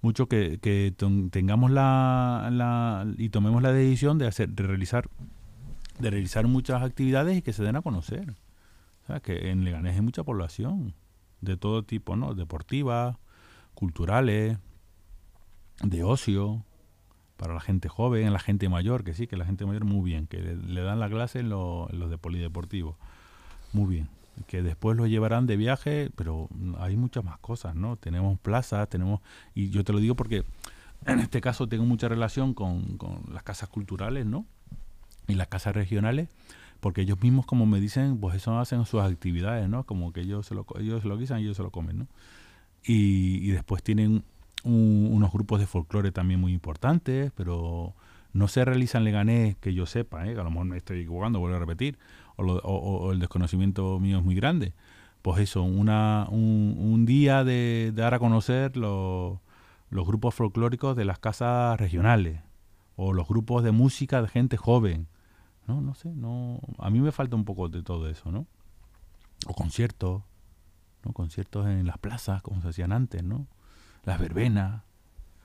Mucho 0.00 0.28
que, 0.28 0.58
que 0.60 0.92
tengamos 1.30 1.70
la, 1.70 2.48
la, 2.52 3.06
y 3.18 3.28
tomemos 3.28 3.62
la 3.62 3.72
decisión 3.72 4.18
de 4.18 4.26
hacer, 4.26 4.48
de 4.48 4.64
realizar, 4.64 5.08
de 6.00 6.10
realizar 6.10 6.46
muchas 6.48 6.82
actividades 6.82 7.38
y 7.38 7.42
que 7.42 7.52
se 7.52 7.62
den 7.62 7.76
a 7.76 7.82
conocer. 7.82 8.34
O 9.04 9.06
sea, 9.06 9.20
que 9.20 9.50
en 9.50 9.64
Leganés 9.64 9.94
hay 9.94 10.00
mucha 10.00 10.24
población 10.24 10.94
de 11.40 11.56
todo 11.56 11.84
tipo, 11.84 12.16
¿no? 12.16 12.34
Deportivas, 12.34 13.16
culturales, 13.74 14.58
de 15.82 16.04
ocio, 16.04 16.64
para 17.36 17.54
la 17.54 17.60
gente 17.60 17.88
joven, 17.88 18.32
la 18.32 18.38
gente 18.38 18.68
mayor, 18.68 19.04
que 19.04 19.14
sí, 19.14 19.26
que 19.26 19.36
la 19.36 19.44
gente 19.44 19.66
mayor 19.66 19.84
muy 19.84 20.04
bien, 20.04 20.26
que 20.26 20.38
le, 20.38 20.82
dan 20.82 21.00
la 21.00 21.08
clase 21.08 21.40
en, 21.40 21.46
en 21.46 21.50
los 21.50 22.10
de 22.10 22.18
polideportivos. 22.18 22.96
Muy 23.72 23.86
bien. 23.86 24.08
Que 24.46 24.62
después 24.62 24.96
lo 24.96 25.06
llevarán 25.06 25.46
de 25.46 25.56
viaje, 25.56 26.10
pero 26.16 26.48
hay 26.78 26.96
muchas 26.96 27.24
más 27.24 27.38
cosas, 27.38 27.74
¿no? 27.74 27.96
Tenemos 27.96 28.38
plazas, 28.38 28.88
tenemos. 28.88 29.20
Y 29.54 29.70
yo 29.70 29.84
te 29.84 29.92
lo 29.92 30.00
digo 30.00 30.14
porque 30.14 30.44
en 31.06 31.18
este 31.20 31.40
caso 31.40 31.68
tengo 31.68 31.84
mucha 31.84 32.08
relación 32.08 32.54
con, 32.54 32.98
las 33.32 33.42
casas 33.42 33.68
culturales, 33.68 34.26
¿no? 34.26 34.46
Y 35.28 35.34
las 35.34 35.48
casas 35.48 35.74
regionales, 35.74 36.28
porque 36.80 37.02
ellos 37.02 37.20
mismos, 37.22 37.46
como 37.46 37.66
me 37.66 37.80
dicen, 37.80 38.18
pues 38.18 38.36
eso 38.36 38.58
hacen 38.58 38.84
sus 38.86 39.00
actividades, 39.02 39.68
¿no? 39.68 39.84
Como 39.84 40.12
que 40.12 40.20
ellos 40.20 40.46
se 40.46 40.54
lo, 40.54 40.66
ellos 40.78 41.02
se 41.02 41.08
lo 41.08 41.18
guisan 41.18 41.40
y 41.40 41.44
ellos 41.44 41.56
se 41.56 41.62
lo 41.62 41.70
comen, 41.70 41.98
¿no? 42.00 42.06
Y, 42.84 43.50
después 43.50 43.82
tienen 43.82 44.24
unos 44.64 45.32
grupos 45.32 45.60
de 45.60 45.66
folclore 45.66 46.12
también 46.12 46.40
muy 46.40 46.52
importantes, 46.52 47.32
pero 47.36 47.94
no 48.32 48.48
se 48.48 48.64
realizan 48.64 49.04
Leganés, 49.04 49.56
que 49.56 49.74
yo 49.74 49.86
sepa, 49.86 50.26
¿eh? 50.26 50.32
a 50.32 50.42
lo 50.42 50.50
mejor 50.50 50.66
me 50.66 50.76
estoy 50.76 51.00
equivocando, 51.00 51.38
vuelvo 51.38 51.56
a 51.56 51.60
repetir, 51.60 51.98
o, 52.36 53.12
el 53.12 53.18
desconocimiento 53.18 53.98
mío 54.00 54.18
es 54.18 54.24
muy 54.24 54.34
grande. 54.34 54.74
Pues 55.22 55.40
eso, 55.40 55.62
una, 55.62 56.26
un, 56.30 57.04
día 57.06 57.44
de, 57.44 57.92
dar 57.94 58.14
a 58.14 58.18
conocer 58.18 58.76
los, 58.76 59.38
grupos 59.90 60.34
folclóricos 60.34 60.96
de 60.96 61.04
las 61.04 61.18
casas 61.18 61.78
regionales 61.78 62.40
o 62.96 63.12
los 63.12 63.28
grupos 63.28 63.62
de 63.62 63.72
música 63.72 64.20
de 64.20 64.28
gente 64.28 64.56
joven. 64.56 65.06
No, 65.68 65.80
no 65.80 65.94
sé, 65.94 66.12
no, 66.14 66.60
a 66.78 66.90
mí 66.90 67.00
me 67.00 67.12
falta 67.12 67.36
un 67.36 67.44
poco 67.44 67.68
de 67.68 67.82
todo 67.82 68.08
eso, 68.08 68.32
¿no? 68.32 68.46
O 69.46 69.54
conciertos, 69.54 70.22
¿no? 71.04 71.12
Conciertos 71.12 71.66
en 71.66 71.86
las 71.86 71.98
plazas, 71.98 72.42
como 72.42 72.60
se 72.62 72.68
hacían 72.68 72.92
antes, 72.92 73.22
¿no? 73.22 73.46
Las 74.04 74.18
verbenas, 74.18 74.82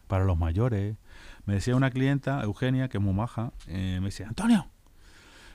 para 0.07 0.25
los 0.25 0.37
mayores. 0.37 0.97
Me 1.45 1.55
decía 1.55 1.75
una 1.75 1.91
clienta, 1.91 2.41
Eugenia, 2.41 2.89
que 2.89 2.97
es 2.97 3.03
muy 3.03 3.13
maja, 3.13 3.51
eh, 3.67 3.99
me 3.99 4.07
decía, 4.07 4.27
Antonio, 4.27 4.67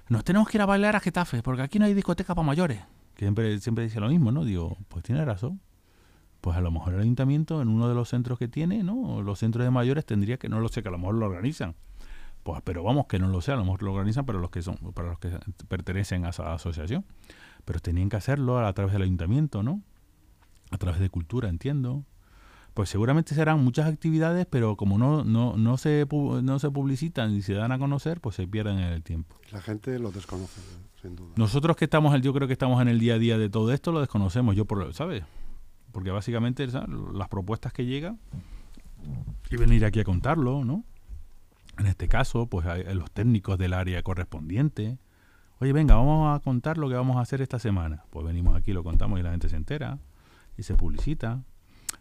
nos 0.08 0.24
tenemos 0.24 0.48
que 0.48 0.58
ir 0.58 0.62
a 0.62 0.66
bailar 0.66 0.96
a 0.96 1.00
Getafe, 1.00 1.42
porque 1.42 1.62
aquí 1.62 1.78
no 1.78 1.84
hay 1.84 1.94
discoteca 1.94 2.34
para 2.34 2.46
mayores. 2.46 2.80
Que 3.14 3.24
siempre, 3.24 3.58
siempre 3.60 3.84
dice 3.84 4.00
lo 4.00 4.08
mismo, 4.08 4.32
¿no? 4.32 4.44
Digo, 4.44 4.76
pues 4.88 5.04
tiene 5.04 5.24
razón. 5.24 5.60
Pues 6.40 6.56
a 6.56 6.60
lo 6.60 6.70
mejor 6.70 6.94
el 6.94 7.00
ayuntamiento, 7.00 7.62
en 7.62 7.68
uno 7.68 7.88
de 7.88 7.94
los 7.94 8.08
centros 8.08 8.38
que 8.38 8.48
tiene, 8.48 8.82
¿no? 8.82 9.22
Los 9.22 9.38
centros 9.38 9.64
de 9.64 9.70
mayores 9.70 10.04
tendría 10.04 10.38
que, 10.38 10.48
no 10.48 10.60
lo 10.60 10.68
sé, 10.68 10.82
que 10.82 10.88
a 10.88 10.92
lo 10.92 10.98
mejor 10.98 11.14
lo 11.14 11.26
organizan. 11.26 11.76
Pues, 12.42 12.60
pero 12.64 12.82
vamos, 12.82 13.06
que 13.06 13.18
no 13.18 13.28
lo 13.28 13.40
sé, 13.40 13.52
a 13.52 13.56
lo 13.56 13.64
mejor 13.64 13.82
lo 13.84 13.92
organizan 13.92 14.26
para 14.26 14.38
los 14.38 14.50
que 14.50 14.62
son, 14.62 14.76
para 14.94 15.10
los 15.10 15.18
que 15.18 15.30
pertenecen 15.68 16.24
a 16.24 16.30
esa 16.30 16.52
asociación. 16.52 17.04
Pero 17.64 17.78
tenían 17.78 18.08
que 18.08 18.16
hacerlo 18.16 18.58
a 18.58 18.72
través 18.72 18.92
del 18.92 19.02
ayuntamiento, 19.02 19.62
¿no? 19.62 19.82
A 20.72 20.78
través 20.78 21.00
de 21.00 21.08
cultura, 21.10 21.48
entiendo 21.48 22.04
pues 22.74 22.88
seguramente 22.88 23.34
serán 23.34 23.62
muchas 23.62 23.86
actividades, 23.86 24.46
pero 24.46 24.76
como 24.76 24.98
no, 24.98 25.24
no, 25.24 25.56
no, 25.56 25.76
se, 25.76 26.06
no 26.10 26.58
se 26.58 26.70
publicitan 26.70 27.34
y 27.34 27.42
se 27.42 27.54
dan 27.54 27.72
a 27.72 27.78
conocer, 27.78 28.20
pues 28.20 28.36
se 28.36 28.46
pierden 28.46 28.78
en 28.78 28.92
el 28.92 29.02
tiempo. 29.02 29.36
La 29.50 29.60
gente 29.60 29.98
lo 29.98 30.10
desconoce, 30.10 30.60
sin 31.00 31.16
duda. 31.16 31.32
Nosotros 31.36 31.76
que 31.76 31.84
estamos, 31.84 32.18
yo 32.22 32.32
creo 32.32 32.46
que 32.46 32.54
estamos 32.54 32.80
en 32.80 32.88
el 32.88 32.98
día 32.98 33.14
a 33.14 33.18
día 33.18 33.36
de 33.36 33.50
todo 33.50 33.72
esto, 33.72 33.92
lo 33.92 34.00
desconocemos, 34.00 34.56
yo 34.56 34.64
por, 34.64 34.94
¿sabes? 34.94 35.24
Porque 35.92 36.10
básicamente 36.10 36.66
las 36.66 37.28
propuestas 37.28 37.72
que 37.74 37.84
llegan 37.84 38.18
y 39.50 39.56
venir 39.56 39.84
aquí 39.84 40.00
a 40.00 40.04
contarlo, 40.04 40.64
¿no? 40.64 40.84
En 41.78 41.86
este 41.86 42.08
caso, 42.08 42.46
pues 42.46 42.66
los 42.94 43.10
técnicos 43.10 43.58
del 43.58 43.74
área 43.74 44.02
correspondiente. 44.02 44.98
Oye, 45.58 45.72
venga, 45.72 45.94
vamos 45.94 46.34
a 46.34 46.42
contar 46.42 46.78
lo 46.78 46.88
que 46.88 46.94
vamos 46.94 47.16
a 47.16 47.20
hacer 47.20 47.42
esta 47.42 47.58
semana. 47.58 48.04
Pues 48.10 48.26
venimos 48.26 48.56
aquí, 48.56 48.72
lo 48.72 48.82
contamos 48.82 49.20
y 49.20 49.22
la 49.22 49.30
gente 49.30 49.48
se 49.48 49.56
entera 49.56 49.98
y 50.56 50.62
se 50.62 50.74
publicita 50.74 51.42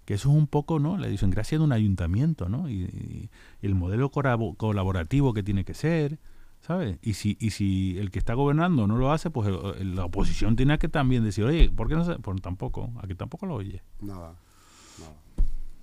que 0.06 0.16
eso 0.16 0.30
es 0.30 0.36
un 0.36 0.48
poco, 0.48 0.80
¿no? 0.80 0.98
La 0.98 1.08
idiosincrasia 1.08 1.58
de 1.58 1.64
un 1.64 1.72
ayuntamiento, 1.72 2.50
¿no? 2.50 2.70
Y, 2.70 3.30
el 3.62 3.76
modelo 3.76 4.10
colaborativo 4.10 5.34
que 5.34 5.44
tiene 5.44 5.64
que 5.64 5.74
ser, 5.74 6.20
¿sabes? 6.62 6.98
Y 7.02 7.14
si, 7.14 7.38
y 7.40 7.52
si 7.52 7.98
el 8.00 8.12
que 8.12 8.20
está 8.20 8.34
gobernando 8.34 8.88
no 8.88 8.98
lo 8.98 9.12
hace, 9.12 9.30
pues 9.30 9.50
la 9.84 10.06
oposición 10.06 10.56
tiene 10.56 10.78
que 10.80 10.90
también 10.90 11.24
decir, 11.24 11.44
oye, 11.44 11.70
¿por 11.70 11.88
qué 11.88 11.96
no 11.96 12.04
se...? 12.04 12.16
Pues 12.16 12.42
tampoco, 12.42 12.92
aquí 13.02 13.14
tampoco 13.16 13.46
lo 13.46 13.56
oye. 13.56 13.84
Nada, 14.00 14.34
nada. 15.00 15.14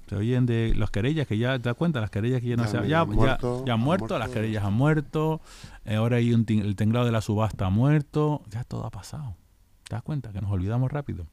Se 0.09 0.17
oyen 0.17 0.47
de 0.47 0.75
las 0.75 0.91
querellas 0.91 1.27
que 1.27 1.39
ya, 1.39 1.59
¿te 1.59 1.69
das 1.69 1.77
cuenta? 1.77 2.01
Las 2.01 2.11
querellas 2.11 2.41
que 2.41 2.49
ya 2.49 2.57
no 2.57 2.67
se... 2.67 2.77
Ya, 2.79 2.87
ya, 2.87 3.05
muerto, 3.05 3.65
ya, 3.65 3.75
han 3.75 3.81
muerto, 3.81 4.19
las 4.19 4.31
querellas 4.31 4.65
han 4.65 4.75
muerto, 4.75 5.41
ahora 5.87 6.17
hay 6.17 6.33
un, 6.33 6.45
el 6.49 6.75
tinglado 6.77 7.07
de 7.07 7.13
la 7.13 7.21
subasta 7.21 7.67
ha 7.67 7.71
muerto, 7.71 8.43
ya 8.51 8.65
todo 8.65 8.85
ha 8.85 8.91
pasado. 8.91 9.37
¿Te 9.89 9.95
das 9.95 10.03
cuenta? 10.03 10.33
Que 10.33 10.41
nos 10.41 10.51
olvidamos 10.51 10.91
rápido. 10.91 11.27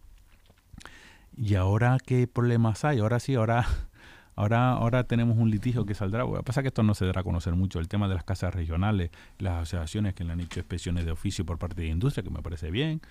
¿Y 1.37 1.55
ahora 1.55 1.97
qué 2.03 2.27
problemas 2.27 2.85
hay? 2.85 2.99
Ahora 2.99 3.19
sí, 3.19 3.35
ahora, 3.35 3.65
ahora, 4.35 4.71
ahora 4.71 5.03
tenemos 5.03 5.37
un 5.37 5.49
litigio 5.49 5.85
que 5.85 5.93
saldrá. 5.93 6.23
Lo 6.23 6.33
que 6.33 6.43
pasa 6.43 6.61
es 6.61 6.63
que 6.63 6.67
esto 6.69 6.83
no 6.83 6.93
se 6.93 7.05
dará 7.05 7.21
a 7.21 7.23
conocer 7.23 7.55
mucho. 7.55 7.79
El 7.79 7.87
tema 7.87 8.07
de 8.07 8.15
las 8.15 8.23
casas 8.23 8.53
regionales, 8.53 9.11
las 9.39 9.63
asociaciones 9.63 10.13
que 10.13 10.23
le 10.23 10.31
han 10.31 10.39
hecho 10.39 10.59
expresiones 10.59 11.05
de 11.05 11.11
oficio 11.11 11.45
por 11.45 11.57
parte 11.57 11.81
de 11.81 11.87
industria, 11.87 12.23
que 12.23 12.29
me 12.29 12.41
parece 12.41 12.71
bien, 12.71 13.01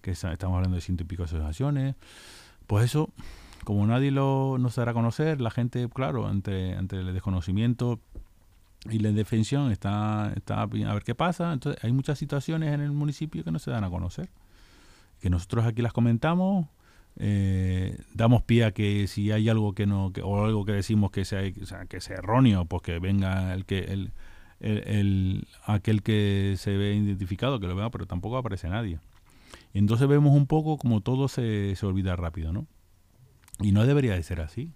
que 0.00 0.12
estamos 0.12 0.56
hablando 0.56 0.76
de 0.76 0.80
ciento 0.80 1.02
y 1.02 1.06
pico 1.06 1.24
asociaciones. 1.24 1.94
Pues 2.66 2.86
eso, 2.86 3.10
como 3.64 3.86
nadie 3.86 4.10
lo 4.10 4.56
no 4.58 4.70
se 4.70 4.80
dará 4.80 4.92
a 4.92 4.94
conocer, 4.94 5.40
la 5.40 5.50
gente, 5.50 5.88
claro, 5.90 6.30
entre, 6.30 6.72
entre 6.72 7.00
el 7.00 7.12
desconocimiento 7.12 8.00
y 8.90 8.98
la 8.98 9.10
indefensión 9.10 9.72
está, 9.72 10.32
está 10.36 10.62
a 10.62 10.66
ver 10.66 11.02
qué 11.04 11.14
pasa. 11.14 11.52
Entonces, 11.52 11.82
hay 11.84 11.92
muchas 11.92 12.18
situaciones 12.18 12.72
en 12.72 12.80
el 12.80 12.92
municipio 12.92 13.44
que 13.44 13.50
no 13.50 13.58
se 13.58 13.70
dan 13.70 13.84
a 13.84 13.90
conocer. 13.90 14.30
Que 15.20 15.28
nosotros 15.28 15.64
aquí 15.66 15.82
las 15.82 15.92
comentamos 15.92 16.66
eh, 17.16 17.98
damos 18.12 18.42
pie 18.42 18.64
a 18.64 18.72
que 18.72 19.06
si 19.06 19.30
hay 19.30 19.48
algo 19.48 19.74
que 19.74 19.86
no 19.86 20.12
o 20.22 20.44
algo 20.44 20.64
que 20.64 20.72
decimos 20.72 21.10
que 21.10 21.24
sea, 21.24 21.42
que 21.52 22.00
sea 22.00 22.16
erróneo 22.16 22.64
pues 22.64 22.82
que 22.82 22.98
venga 22.98 23.54
el 23.54 23.66
que 23.66 23.78
el, 23.80 24.12
el, 24.60 25.46
aquel 25.64 26.02
que 26.02 26.56
se 26.58 26.76
ve 26.76 26.94
identificado 26.94 27.60
que 27.60 27.66
lo 27.66 27.76
vea 27.76 27.90
pero 27.90 28.06
tampoco 28.06 28.36
aparece 28.36 28.68
nadie. 28.68 28.98
Y 29.72 29.78
entonces 29.78 30.08
vemos 30.08 30.32
un 30.32 30.46
poco 30.46 30.76
como 30.76 31.00
todo 31.00 31.28
se, 31.28 31.76
se 31.76 31.86
olvida 31.86 32.16
rápido 32.16 32.52
no 32.52 32.66
y 33.60 33.72
no 33.72 33.86
debería 33.86 34.14
de 34.14 34.22
ser 34.22 34.40
así. 34.40 34.72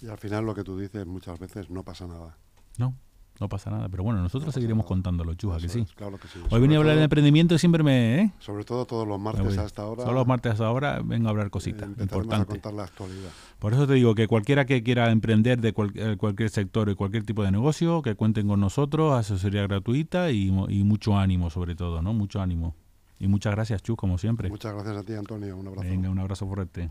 Y 0.00 0.08
al 0.08 0.18
final 0.18 0.46
lo 0.46 0.54
que 0.54 0.64
tú 0.64 0.78
dices 0.78 1.06
muchas 1.06 1.38
veces 1.38 1.70
no 1.70 1.82
pasa 1.82 2.06
nada. 2.06 2.38
No 2.78 2.94
no 3.40 3.48
pasa 3.48 3.70
nada. 3.70 3.88
Pero 3.88 4.04
bueno, 4.04 4.22
nosotros 4.22 4.54
seguiremos 4.54 4.86
contándolo, 4.86 5.34
Chuja, 5.34 5.58
que 5.58 5.68
sí. 5.68 5.84
claro 5.96 6.18
que 6.18 6.28
sí. 6.28 6.38
Hoy 6.50 6.60
venía 6.60 6.78
a 6.78 6.80
hablar 6.80 6.96
de 6.96 7.04
emprendimiento 7.04 7.54
y 7.54 7.58
siempre 7.58 7.82
me... 7.82 8.20
¿eh? 8.20 8.32
Sobre 8.38 8.64
todo 8.64 8.86
todos 8.86 9.06
los 9.06 9.20
martes 9.20 9.58
hasta 9.58 9.82
ahora. 9.82 10.04
Solo 10.04 10.14
los 10.14 10.26
martes 10.26 10.52
hasta 10.52 10.66
ahora 10.66 11.00
vengo 11.04 11.28
a 11.28 11.30
hablar 11.30 11.50
cositas 11.50 11.88
importantes. 11.88 12.40
a 12.40 12.44
contar 12.44 12.74
la 12.74 12.84
actualidad. 12.84 13.30
Por 13.58 13.72
eso 13.72 13.86
te 13.86 13.94
digo 13.94 14.14
que 14.14 14.28
cualquiera 14.28 14.66
que 14.66 14.82
quiera 14.82 15.10
emprender 15.10 15.60
de 15.60 15.74
eh, 15.94 16.16
cualquier 16.16 16.50
sector 16.50 16.88
y 16.88 16.94
cualquier 16.94 17.24
tipo 17.24 17.42
de 17.42 17.50
negocio, 17.50 18.02
que 18.02 18.14
cuenten 18.14 18.46
con 18.46 18.60
nosotros, 18.60 19.12
asesoría 19.18 19.62
gratuita 19.62 20.30
y, 20.30 20.48
y 20.68 20.84
mucho 20.84 21.16
ánimo 21.16 21.50
sobre 21.50 21.74
todo, 21.74 22.02
¿no? 22.02 22.12
Mucho 22.12 22.40
ánimo. 22.40 22.74
Y 23.18 23.28
muchas 23.28 23.54
gracias, 23.54 23.82
Chus, 23.82 23.96
como 23.96 24.18
siempre. 24.18 24.48
Muchas 24.48 24.74
gracias 24.74 24.96
a 24.96 25.02
ti, 25.02 25.14
Antonio. 25.14 25.56
Un 25.56 25.68
abrazo. 25.68 25.88
Venga, 25.88 26.10
un 26.10 26.18
abrazo 26.18 26.46
fuerte. 26.46 26.90